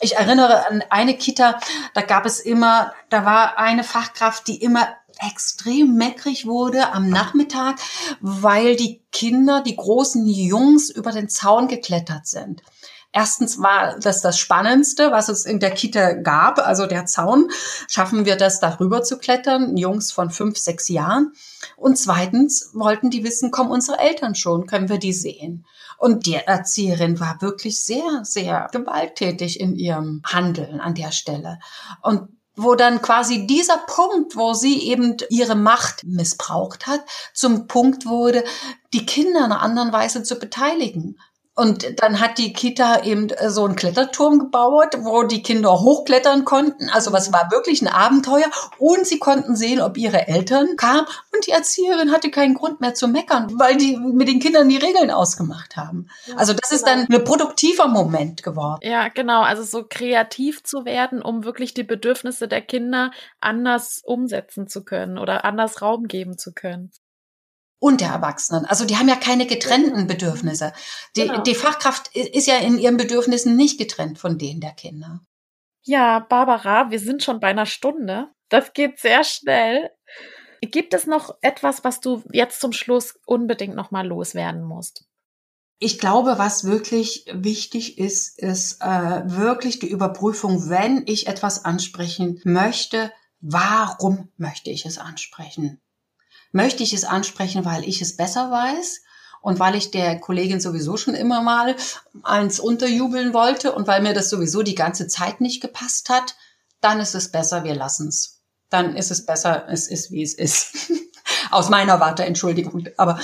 [0.01, 1.59] Ich erinnere an eine Kita,
[1.93, 4.89] da gab es immer, da war eine Fachkraft, die immer
[5.21, 7.79] extrem meckrig wurde am Nachmittag,
[8.21, 12.63] weil die Kinder, die großen Jungs über den Zaun geklettert sind.
[13.11, 17.49] Erstens war das das Spannendste, was es in der Kita gab, also der Zaun.
[17.89, 19.79] Schaffen wir das, darüber zu klettern?
[19.79, 21.33] Jungs von fünf, sechs Jahren.
[21.77, 24.67] Und zweitens wollten die wissen, kommen unsere Eltern schon?
[24.67, 25.65] Können wir die sehen?
[25.97, 31.59] Und die Erzieherin war wirklich sehr, sehr gewalttätig in ihrem Handeln an der Stelle.
[32.03, 32.29] Und
[32.59, 37.01] wo dann quasi dieser Punkt, wo sie eben ihre Macht missbraucht hat,
[37.33, 38.45] zum Punkt wurde,
[38.93, 41.19] die Kinder in einer anderen Weise zu beteiligen.
[41.59, 46.45] Und dann hat die Kita eben äh, so einen Kletterturm gebaut, wo die Kinder hochklettern
[46.45, 46.89] konnten.
[46.89, 48.47] Also was war wirklich ein Abenteuer.
[48.79, 51.05] Und sie konnten sehen, ob ihre Eltern kamen.
[51.35, 54.77] Und die Erzieherin hatte keinen Grund mehr zu meckern, weil die mit den Kindern die
[54.77, 56.09] Regeln ausgemacht haben.
[56.37, 58.79] Also das ist dann ein produktiver Moment geworden.
[58.85, 59.43] Ja, genau.
[59.43, 65.19] Also so kreativ zu werden, um wirklich die Bedürfnisse der Kinder anders umsetzen zu können
[65.19, 66.93] oder anders Raum geben zu können
[67.79, 68.65] und der Erwachsenen.
[68.65, 70.73] Also die haben ja keine getrennten Bedürfnisse.
[71.17, 71.43] Die, genau.
[71.43, 75.21] die Fachkraft ist ja in ihren Bedürfnissen nicht getrennt von denen der Kinder.
[75.85, 78.29] Ja, Barbara, wir sind schon bei einer Stunde.
[78.49, 79.91] Das geht sehr schnell.
[80.61, 85.05] Gibt es noch etwas, was du jetzt zum Schluss unbedingt noch mal loswerden musst?
[85.81, 92.41] Ich glaube, was wirklich wichtig ist, ist äh, wirklich die Überprüfung, wenn ich etwas ansprechen
[92.45, 95.81] möchte, warum möchte ich es ansprechen?
[96.53, 99.03] Möchte ich es ansprechen, weil ich es besser weiß
[99.41, 101.77] und weil ich der Kollegin sowieso schon immer mal
[102.23, 106.37] eins unterjubeln wollte und weil mir das sowieso die ganze Zeit nicht gepasst hat,
[106.81, 108.41] dann ist es besser, wir lassen es.
[108.71, 110.93] Dann ist es besser, es ist wie es ist.
[111.51, 112.87] Aus meiner Warte, Entschuldigung.
[112.97, 113.19] Aber,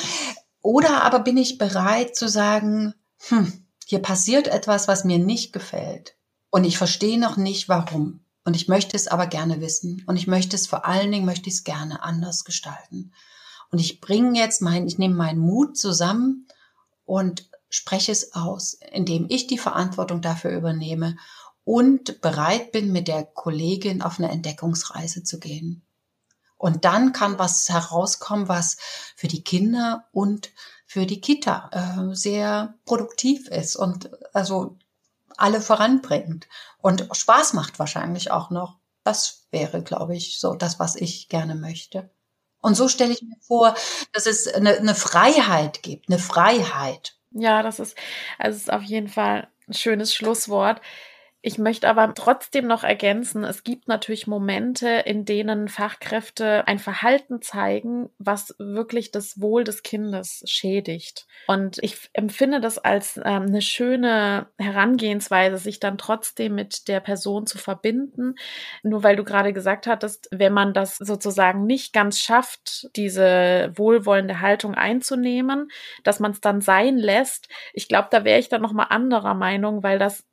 [0.63, 2.95] oder aber bin ich bereit zu sagen,
[3.29, 6.17] hm, hier passiert etwas, was mir nicht gefällt.
[6.51, 8.24] Und ich verstehe noch nicht, warum.
[8.45, 10.05] Und ich möchte es aber gerne wissen.
[10.07, 13.13] Und ich möchte es vor allen Dingen, möchte ich es gerne anders gestalten.
[13.71, 16.47] Und ich bringe jetzt mein, ich nehme meinen Mut zusammen
[17.05, 21.17] und spreche es aus, indem ich die Verantwortung dafür übernehme
[21.65, 25.83] und bereit bin, mit der Kollegin auf eine Entdeckungsreise zu gehen.
[26.57, 28.77] Und dann kann was herauskommen, was
[29.17, 30.51] für die Kinder und
[30.87, 34.79] für die Kita äh, sehr produktiv ist und also
[35.37, 36.47] alle voranbringt
[36.85, 38.77] und Spaß macht wahrscheinlich auch noch.
[39.05, 42.11] Das wäre, glaube ich, so das, was ich gerne möchte.
[42.61, 43.75] Und so stelle ich mir vor,
[44.13, 47.17] dass es eine, eine Freiheit gibt, eine Freiheit.
[47.31, 47.97] Ja, das ist,
[48.39, 50.83] also ist auf jeden Fall ein schönes Schlusswort.
[51.47, 57.43] Ich möchte aber trotzdem noch ergänzen, es gibt natürlich Momente, in denen Fachkräfte ein Verhalten
[57.43, 61.27] zeigen, was wirklich das Wohl des Kindes schädigt.
[61.47, 67.47] Und ich empfinde das als ähm, eine schöne Herangehensweise, sich dann trotzdem mit der Person
[67.47, 68.37] zu verbinden.
[68.83, 74.41] Nur weil du gerade gesagt hattest, wenn man das sozusagen nicht ganz schafft, diese wohlwollende
[74.41, 75.69] Haltung einzunehmen,
[76.05, 77.49] dass man es dann sein lässt.
[77.75, 80.25] Ich glaube, da wäre ich dann noch mal anderer Meinung, weil das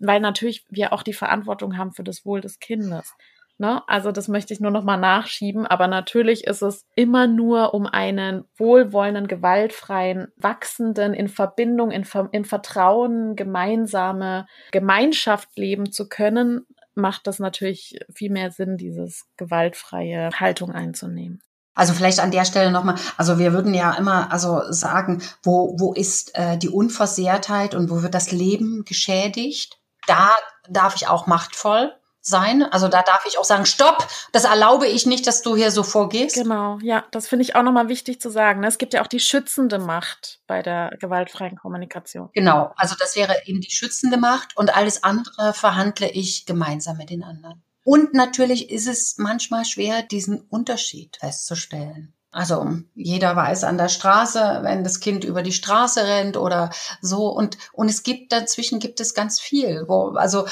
[0.00, 3.14] weil natürlich wir auch die Verantwortung haben für das Wohl des Kindes.
[3.58, 3.82] Ne?
[3.86, 7.86] Also das möchte ich nur noch mal nachschieben, aber natürlich ist es immer nur um
[7.86, 17.26] einen wohlwollenden, gewaltfreien, wachsenden, in Verbindung, in, in Vertrauen, gemeinsame Gemeinschaft leben zu können, macht
[17.26, 21.40] das natürlich viel mehr Sinn, dieses gewaltfreie Haltung einzunehmen.
[21.74, 25.94] Also vielleicht an der Stelle nochmal, also wir würden ja immer also sagen, wo, wo
[25.94, 29.78] ist äh, die Unversehrtheit und wo wird das Leben geschädigt?
[30.06, 30.30] Da
[30.68, 31.92] darf ich auch machtvoll
[32.22, 32.62] sein.
[32.62, 35.82] Also da darf ich auch sagen, stopp, das erlaube ich nicht, dass du hier so
[35.82, 36.36] vorgehst.
[36.36, 38.60] Genau, ja, das finde ich auch nochmal wichtig zu sagen.
[38.60, 38.68] Ne?
[38.68, 42.30] Es gibt ja auch die schützende Macht bei der gewaltfreien Kommunikation.
[42.32, 47.10] Genau, also das wäre eben die schützende Macht und alles andere verhandle ich gemeinsam mit
[47.10, 47.62] den anderen.
[47.84, 52.14] Und natürlich ist es manchmal schwer, diesen Unterschied festzustellen.
[52.32, 56.70] Also jeder weiß an der Straße, wenn das Kind über die Straße rennt oder
[57.02, 60.46] so und und es gibt dazwischen gibt es ganz viel, wo also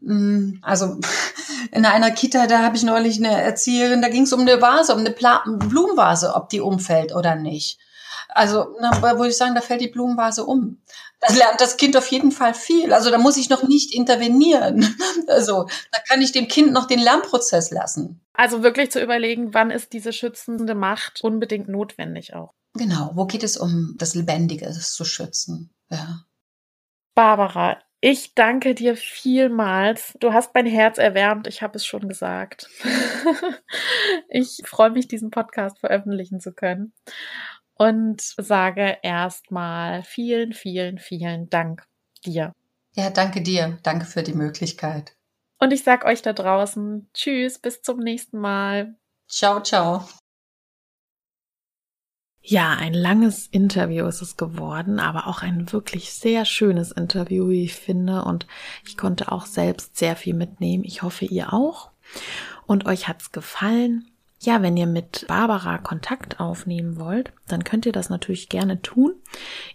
[0.00, 1.00] mm, also
[1.72, 4.94] in einer Kita, da habe ich neulich eine Erzieherin, da ging es um eine Vase,
[4.94, 7.80] um eine Pla Blumenvase, ob die umfällt oder nicht.
[8.28, 10.82] Also na, würde ich sagen, da fällt die Blumenvase um.
[11.26, 12.92] Da lernt das Kind auf jeden Fall viel.
[12.92, 14.94] Also da muss ich noch nicht intervenieren.
[15.26, 18.20] Also da kann ich dem Kind noch den Lernprozess lassen.
[18.34, 22.52] Also wirklich zu überlegen, wann ist diese schützende Macht unbedingt notwendig auch.
[22.74, 25.72] Genau, wo geht es um das Lebendige, das zu schützen?
[25.90, 26.24] Ja.
[27.14, 30.14] Barbara, ich danke dir vielmals.
[30.20, 32.68] Du hast mein Herz erwärmt, ich habe es schon gesagt.
[34.28, 36.92] ich freue mich, diesen Podcast veröffentlichen zu können
[37.74, 41.84] und sage erstmal vielen, vielen, vielen Dank
[42.24, 42.52] dir.
[42.94, 43.78] Ja, danke dir.
[43.82, 45.16] Danke für die Möglichkeit.
[45.58, 48.96] Und ich sag euch da draußen Tschüss, bis zum nächsten Mal.
[49.28, 50.04] Ciao, ciao.
[52.46, 57.64] Ja, ein langes Interview ist es geworden, aber auch ein wirklich sehr schönes Interview, wie
[57.64, 58.22] ich finde.
[58.24, 58.46] Und
[58.86, 60.84] ich konnte auch selbst sehr viel mitnehmen.
[60.84, 61.90] Ich hoffe, ihr auch.
[62.66, 64.13] Und euch hat's gefallen.
[64.44, 69.14] Ja, wenn ihr mit Barbara Kontakt aufnehmen wollt, dann könnt ihr das natürlich gerne tun.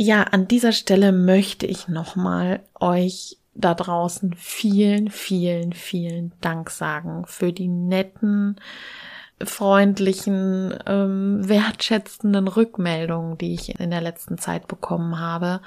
[0.00, 7.24] Ja, an dieser Stelle möchte ich nochmal euch da draußen vielen, vielen, vielen Dank sagen
[7.26, 8.60] für die netten,
[9.42, 15.62] freundlichen, ähm, wertschätzenden Rückmeldungen, die ich in der letzten Zeit bekommen habe,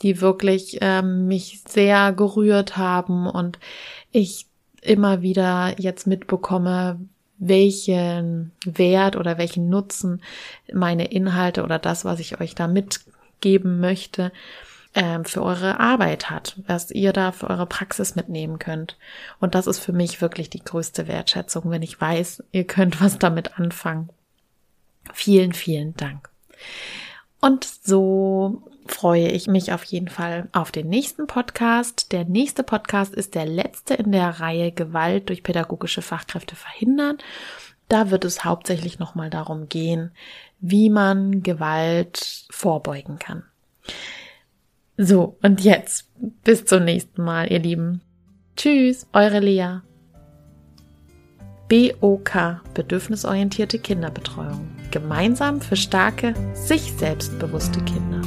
[0.00, 3.58] die wirklich ähm, mich sehr gerührt haben und
[4.10, 4.46] ich
[4.80, 6.98] immer wieder jetzt mitbekomme,
[7.36, 10.22] welchen Wert oder welchen Nutzen
[10.72, 13.00] meine Inhalte oder das, was ich euch da mit
[13.40, 14.32] geben möchte,
[14.94, 18.96] ähm, für eure Arbeit hat, was ihr da für eure Praxis mitnehmen könnt.
[19.40, 23.18] Und das ist für mich wirklich die größte Wertschätzung, wenn ich weiß, ihr könnt was
[23.18, 24.08] damit anfangen.
[25.12, 26.28] Vielen, vielen Dank.
[27.40, 32.12] Und so freue ich mich auf jeden Fall auf den nächsten Podcast.
[32.12, 37.18] Der nächste Podcast ist der letzte in der Reihe Gewalt durch pädagogische Fachkräfte verhindern.
[37.88, 40.10] Da wird es hauptsächlich nochmal darum gehen,
[40.60, 43.42] wie man Gewalt vorbeugen kann.
[44.96, 46.08] So, und jetzt
[46.42, 48.00] bis zum nächsten Mal, ihr Lieben.
[48.56, 49.80] Tschüss, eure Lea.
[51.68, 54.68] BOK, bedürfnisorientierte Kinderbetreuung.
[54.92, 58.22] Gemeinsam für starke, sich selbstbewusste Kinder.